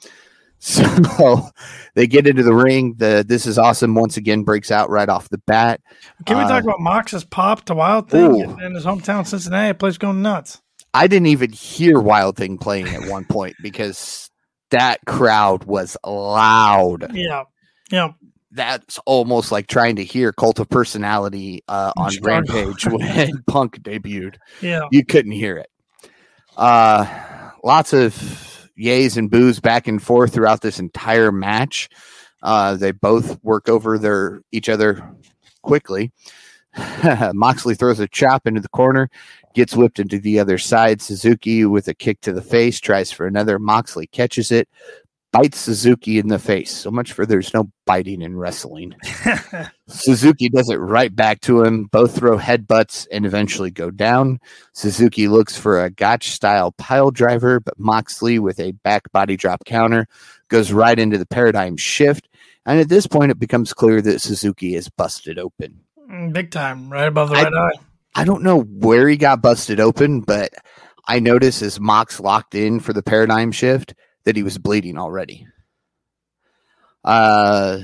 [0.64, 1.48] So
[1.96, 2.94] they get into the ring.
[2.96, 5.80] The "This is awesome" once again breaks out right off the bat.
[6.24, 8.60] Can we Uh, talk about Mox's pop to Wild Thing Ooh.
[8.64, 9.76] in his hometown, Cincinnati?
[9.76, 10.62] Place going nuts.
[10.94, 14.30] I didn't even hear Wild Thing playing at one point because
[14.70, 17.14] that crowd was loud.
[17.14, 17.44] Yeah,
[17.90, 18.12] yeah.
[18.50, 22.30] that's almost like trying to hear Cult of Personality uh, on Chicago.
[22.30, 24.36] Rampage when Punk debuted.
[24.60, 24.88] Yeah.
[24.90, 25.70] You couldn't hear it.
[26.56, 28.14] Uh, lots of
[28.78, 31.88] yays and boos back and forth throughout this entire match.
[32.42, 35.14] Uh, they both work over their each other
[35.62, 36.12] quickly.
[37.34, 39.10] Moxley throws a chop into the corner,
[39.54, 41.02] gets whipped into the other side.
[41.02, 43.58] Suzuki with a kick to the face tries for another.
[43.58, 44.68] Moxley catches it,
[45.32, 46.70] bites Suzuki in the face.
[46.70, 48.94] So much for there's no biting in wrestling.
[49.88, 51.84] Suzuki does it right back to him.
[51.84, 54.38] Both throw headbutts and eventually go down.
[54.72, 59.64] Suzuki looks for a gotch style pile driver, but Moxley with a back body drop
[59.64, 60.06] counter
[60.48, 62.28] goes right into the paradigm shift.
[62.64, 65.80] And at this point, it becomes clear that Suzuki is busted open.
[66.12, 67.78] Mm, Big time, right above the I- right eye.
[68.14, 70.50] I don't know where he got busted open, but
[71.08, 73.94] I noticed as Mox locked in for the paradigm shift
[74.24, 75.46] that he was bleeding already.
[77.02, 77.78] Uh,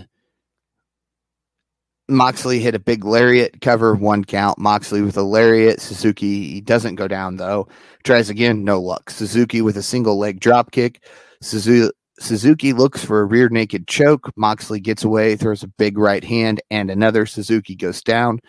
[2.11, 4.59] Moxley hit a big lariat cover, one count.
[4.59, 5.81] Moxley with a lariat.
[5.81, 7.68] Suzuki he doesn't go down though.
[8.05, 9.09] Tries again, no luck.
[9.11, 11.03] Suzuki with a single leg drop kick.
[11.43, 14.31] Suzu- Suzuki looks for a rear naked choke.
[14.37, 17.27] Moxley gets away, throws a big right hand, and another.
[17.27, 18.41] Suzuki goes down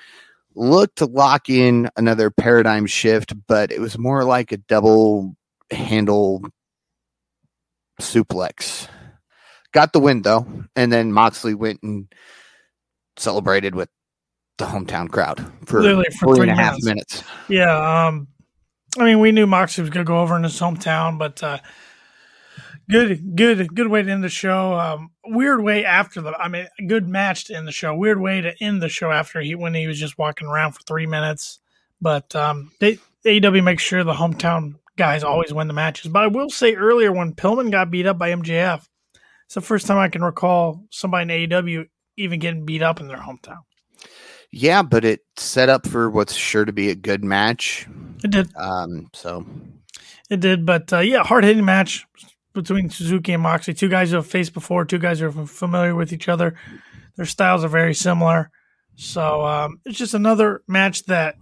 [0.56, 5.36] looked to lock in another paradigm shift, but it was more like a double
[5.72, 6.44] handle
[8.02, 8.88] suplex.
[9.72, 10.46] Got the win though,
[10.76, 12.12] and then Moxley went and
[13.18, 13.90] celebrated with
[14.58, 17.24] the hometown crowd for, Literally for three and a half minutes.
[17.24, 17.24] minutes.
[17.48, 18.28] Yeah, um,
[18.98, 21.60] I mean, we knew Moxley was going to go over in his hometown, but uh,
[22.90, 24.74] good, good, good way to end the show.
[24.74, 27.96] Um, weird way after the, I mean, good match to end the show.
[27.96, 30.82] Weird way to end the show after he when he was just walking around for
[30.84, 31.60] three minutes.
[32.02, 36.12] But um, they AEW makes sure the hometown guys always win the matches.
[36.12, 38.86] But I will say earlier when Pillman got beat up by MJF,
[39.46, 41.88] it's the first time I can recall somebody in AEW
[42.18, 43.60] even getting beat up in their hometown.
[44.52, 47.88] Yeah, but it set up for what's sure to be a good match.
[48.24, 48.50] It did.
[48.56, 49.46] Um, so
[50.30, 52.06] It did, but uh, yeah, hard hitting match
[52.54, 53.74] between Suzuki and Moxley.
[53.74, 56.56] Two guys who have faced before, two guys who are familiar with each other.
[57.16, 58.50] Their styles are very similar,
[58.96, 61.36] so um, it's just another match that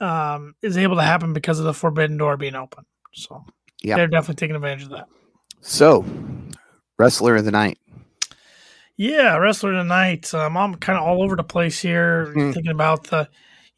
[0.00, 2.84] um, is able to happen because of the Forbidden Door being open.
[3.14, 3.44] So
[3.82, 3.96] Yeah.
[3.96, 5.06] they're definitely taking advantage of that.
[5.60, 6.04] so
[6.98, 7.78] wrestler of the night.
[8.96, 10.32] Yeah, wrestler of tonight.
[10.34, 12.52] Um, I'm kind of all over the place here, Hmm.
[12.52, 13.28] thinking about the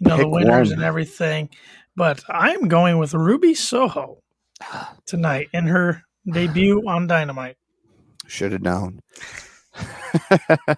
[0.00, 0.78] you know the winners one.
[0.78, 1.48] and everything,
[1.94, 4.18] but I'm going with Ruby Soho
[5.06, 7.56] tonight in her debut on Dynamite.
[8.26, 9.00] Should have known.
[9.74, 10.76] she's,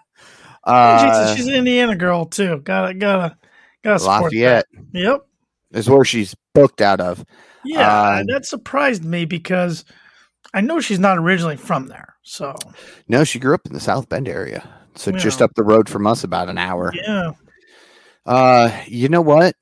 [0.64, 2.60] uh, she's an Indiana girl too.
[2.64, 3.36] Gotta gotta
[3.84, 5.00] gotta support Lafayette that.
[5.00, 5.26] Yep.
[5.72, 7.24] is where she's booked out of.
[7.64, 9.84] Yeah, Um, that surprised me because
[10.54, 12.14] I know she's not originally from there.
[12.22, 12.54] So
[13.08, 14.68] No, she grew up in the South Bend area.
[14.94, 16.92] So just up the road from us about an hour.
[16.94, 17.32] yeah,
[18.24, 19.54] Uh you know what?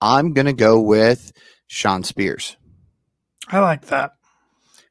[0.00, 1.30] I'm gonna go with
[1.66, 2.56] Shawn Spears.
[3.48, 4.12] I like that.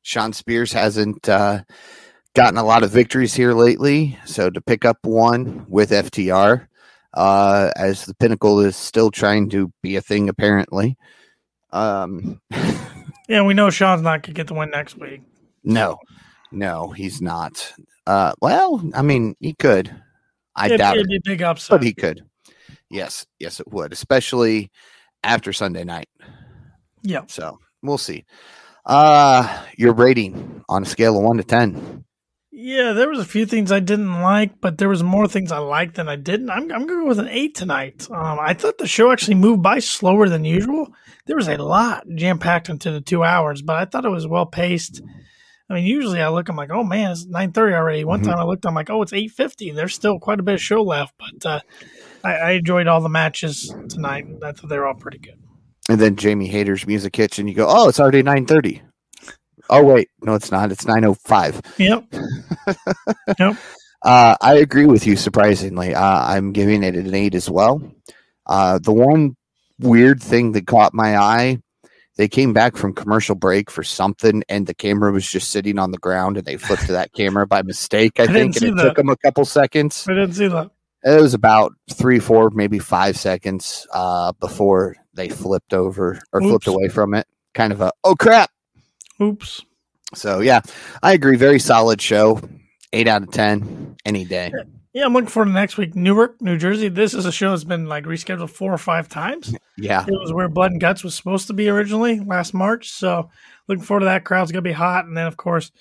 [0.02, 1.64] Shawn Spears hasn't uh,
[2.36, 6.68] gotten a lot of victories here lately, so to pick up one with FTR,
[7.14, 10.98] uh, as the Pinnacle is still trying to be a thing, apparently.
[11.72, 12.42] Um,
[13.30, 15.22] Yeah, we know Shawn's not gonna get the win next week.
[15.64, 15.98] no,
[16.52, 17.72] no, he's not.
[18.06, 19.90] Uh, well, I mean, he could.
[20.54, 21.70] I It'd, doubt it'd be a big upset.
[21.80, 22.24] but he could.
[22.90, 24.70] Yes, yes, it would, especially
[25.24, 26.10] after Sunday night.
[27.04, 28.26] yeah, So we'll see.
[28.86, 32.04] Uh, your rating on a scale of one to ten.
[32.52, 32.94] yeah.
[32.94, 35.96] There was a few things I didn't like, but there was more things I liked
[35.96, 36.50] than I didn't.
[36.50, 38.08] I'm I'm going with an eight tonight.
[38.10, 40.88] Um, I thought the show actually moved by slower than usual.
[41.28, 44.28] There was a lot jam packed into the two hours, but I thought it was
[44.28, 45.02] well paced.
[45.70, 48.04] I mean, usually I look, I'm like, oh man, it's nine thirty already.
[48.04, 48.26] One Mhm.
[48.26, 49.72] time I looked, I'm like, oh, it's eight fifty.
[49.72, 51.60] There's still quite a bit of show left, but uh,
[52.24, 54.26] I, I enjoyed all the matches tonight.
[54.44, 55.38] I thought they were all pretty good.
[55.92, 58.82] And then Jamie Hayter's music hits, and you go, "Oh, it's already nine thirty.
[59.70, 60.72] Oh wait, no, it's not.
[60.72, 61.62] It's nine oh five.
[61.78, 62.06] Yep.
[64.02, 65.18] Uh, I agree with you.
[65.18, 67.82] Surprisingly, uh, I'm giving it an eight as well.
[68.46, 69.36] Uh, the one
[69.80, 71.58] weird thing that caught my eye,
[72.16, 75.92] they came back from commercial break for something, and the camera was just sitting on
[75.92, 78.18] the ground, and they flipped to that camera by mistake.
[78.18, 78.84] I, I think, and it that.
[78.84, 80.08] took them a couple seconds.
[80.08, 80.72] I didn't see that.
[81.04, 86.68] It was about three, four, maybe five seconds uh, before they flipped over or flipped
[86.68, 87.28] away from it.
[87.54, 88.50] Kind of a oh crap.
[89.22, 89.62] Oops.
[90.16, 90.62] So yeah,
[91.04, 91.38] I agree.
[91.38, 92.42] Very solid show.
[92.94, 94.52] Eight out of ten any day.
[94.94, 95.96] Yeah, I'm looking forward to next week.
[95.96, 96.90] Newark, New Jersey.
[96.90, 99.56] This is a show that's been like rescheduled four or five times.
[99.78, 102.92] Yeah, It was where Blood and Guts was supposed to be originally last March.
[102.92, 103.32] So
[103.68, 104.26] looking forward to that.
[104.26, 105.72] Crowd's gonna be hot, and then of course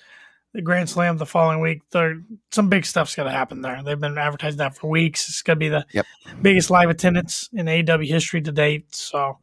[0.53, 1.81] the Grand Slam the following week.
[1.91, 2.21] There,
[2.51, 3.81] some big stuff's going to happen there.
[3.83, 5.29] They've been advertising that for weeks.
[5.29, 6.05] It's going to be the Yep.
[6.41, 8.93] biggest live attendance in AEW history to date.
[8.93, 9.37] So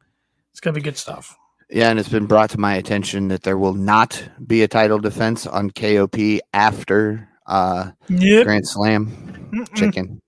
[0.53, 1.37] it's going to be good stuff.
[1.71, 4.99] Yeah, and it's been brought to my attention that there will not be a title
[4.99, 6.17] defense on KOP
[6.55, 8.45] after uh, Yep.
[8.45, 9.75] Grand Slam Mm-mm.
[9.75, 10.21] Chicken.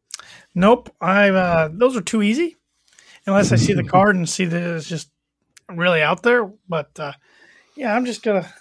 [0.55, 0.95] Nope.
[1.01, 2.57] I uh, those are too easy.
[3.26, 5.11] Unless I see the card and see that it's just
[5.70, 6.51] really out there.
[6.68, 7.12] But uh,
[7.76, 8.53] yeah, I'm just gonna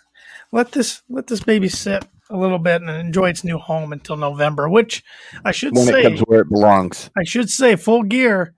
[0.52, 4.18] let this let this baby sit a little bit and enjoy its new home until
[4.18, 4.70] November.
[4.70, 5.04] Which
[5.44, 7.10] I should When say, it comes where it belongs.
[7.18, 8.56] I should say, full gear.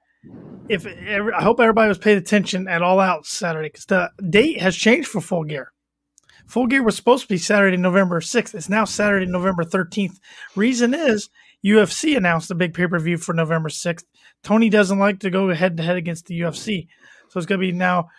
[0.69, 4.61] If every, I hope everybody was paying attention at All Out Saturday because the date
[4.61, 5.73] has changed for Full Gear.
[6.47, 8.55] Full Gear was supposed to be Saturday, November sixth.
[8.55, 10.19] It's now Saturday, November thirteenth.
[10.55, 11.29] Reason is
[11.65, 14.05] UFC announced a big pay per view for November sixth.
[14.43, 16.87] Tony doesn't like to go head to head against the UFC,
[17.29, 18.09] so it's going to be now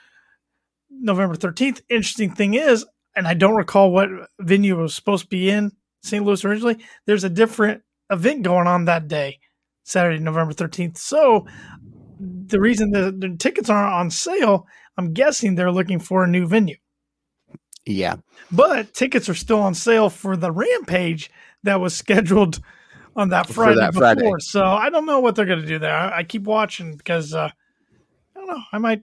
[0.90, 1.82] November thirteenth.
[1.88, 2.84] Interesting thing is,
[3.14, 4.08] and I don't recall what
[4.40, 6.24] venue it was supposed to be in St.
[6.24, 6.78] Louis originally.
[7.06, 9.40] There's a different event going on that day.
[9.84, 10.98] Saturday, November 13th.
[10.98, 11.46] So
[12.20, 16.46] the reason the, the tickets aren't on sale, I'm guessing they're looking for a new
[16.46, 16.76] venue.
[17.84, 18.16] Yeah.
[18.50, 21.30] But tickets are still on sale for the Rampage
[21.64, 22.60] that was scheduled
[23.16, 24.14] on that Friday that before.
[24.14, 24.30] Friday.
[24.40, 25.94] So I don't know what they're going to do there.
[25.94, 28.62] I, I keep watching because uh, I don't know.
[28.72, 29.02] I might,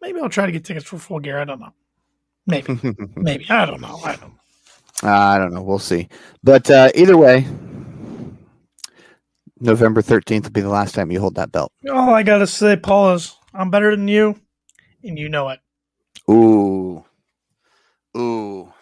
[0.00, 1.38] maybe I'll try to get tickets for full gear.
[1.38, 1.72] I don't know.
[2.46, 2.78] Maybe,
[3.16, 3.46] maybe.
[3.48, 4.00] I don't know.
[4.04, 4.32] I don't
[5.02, 5.08] know.
[5.08, 5.62] I don't know.
[5.62, 6.08] We'll see.
[6.42, 7.46] But uh, either way,
[9.60, 11.72] November 13th will be the last time you hold that belt.
[11.90, 14.38] All I got to say, Paul, is I'm better than you,
[15.02, 15.60] and you know it.
[16.30, 17.04] Ooh.
[18.16, 18.72] Ooh.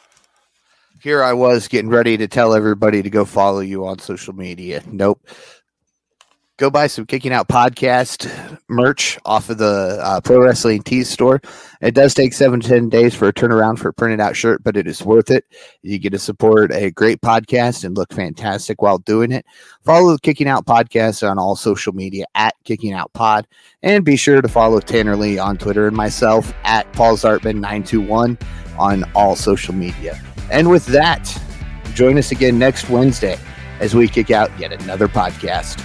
[1.03, 4.83] Here I was getting ready to tell everybody to go follow you on social media.
[4.87, 5.21] Nope.
[6.57, 11.41] Go buy some Kicking Out podcast merch off of the uh, Pro Wrestling Tees store.
[11.81, 14.63] It does take seven to 10 days for a turnaround for a printed out shirt,
[14.63, 15.45] but it is worth it.
[15.83, 19.45] You get to support a great podcast and look fantastic while doing it.
[19.85, 23.49] Follow the Kicking Out podcast on all social media at Kicking Out Pod.
[23.83, 28.41] And be sure to follow Tanner Lee on Twitter and myself at Paul Zartman921
[28.79, 30.23] on all social media.
[30.53, 31.37] And with that,
[31.95, 33.41] join us again next Wednesday
[33.81, 35.85] as we kick out yet another podcast.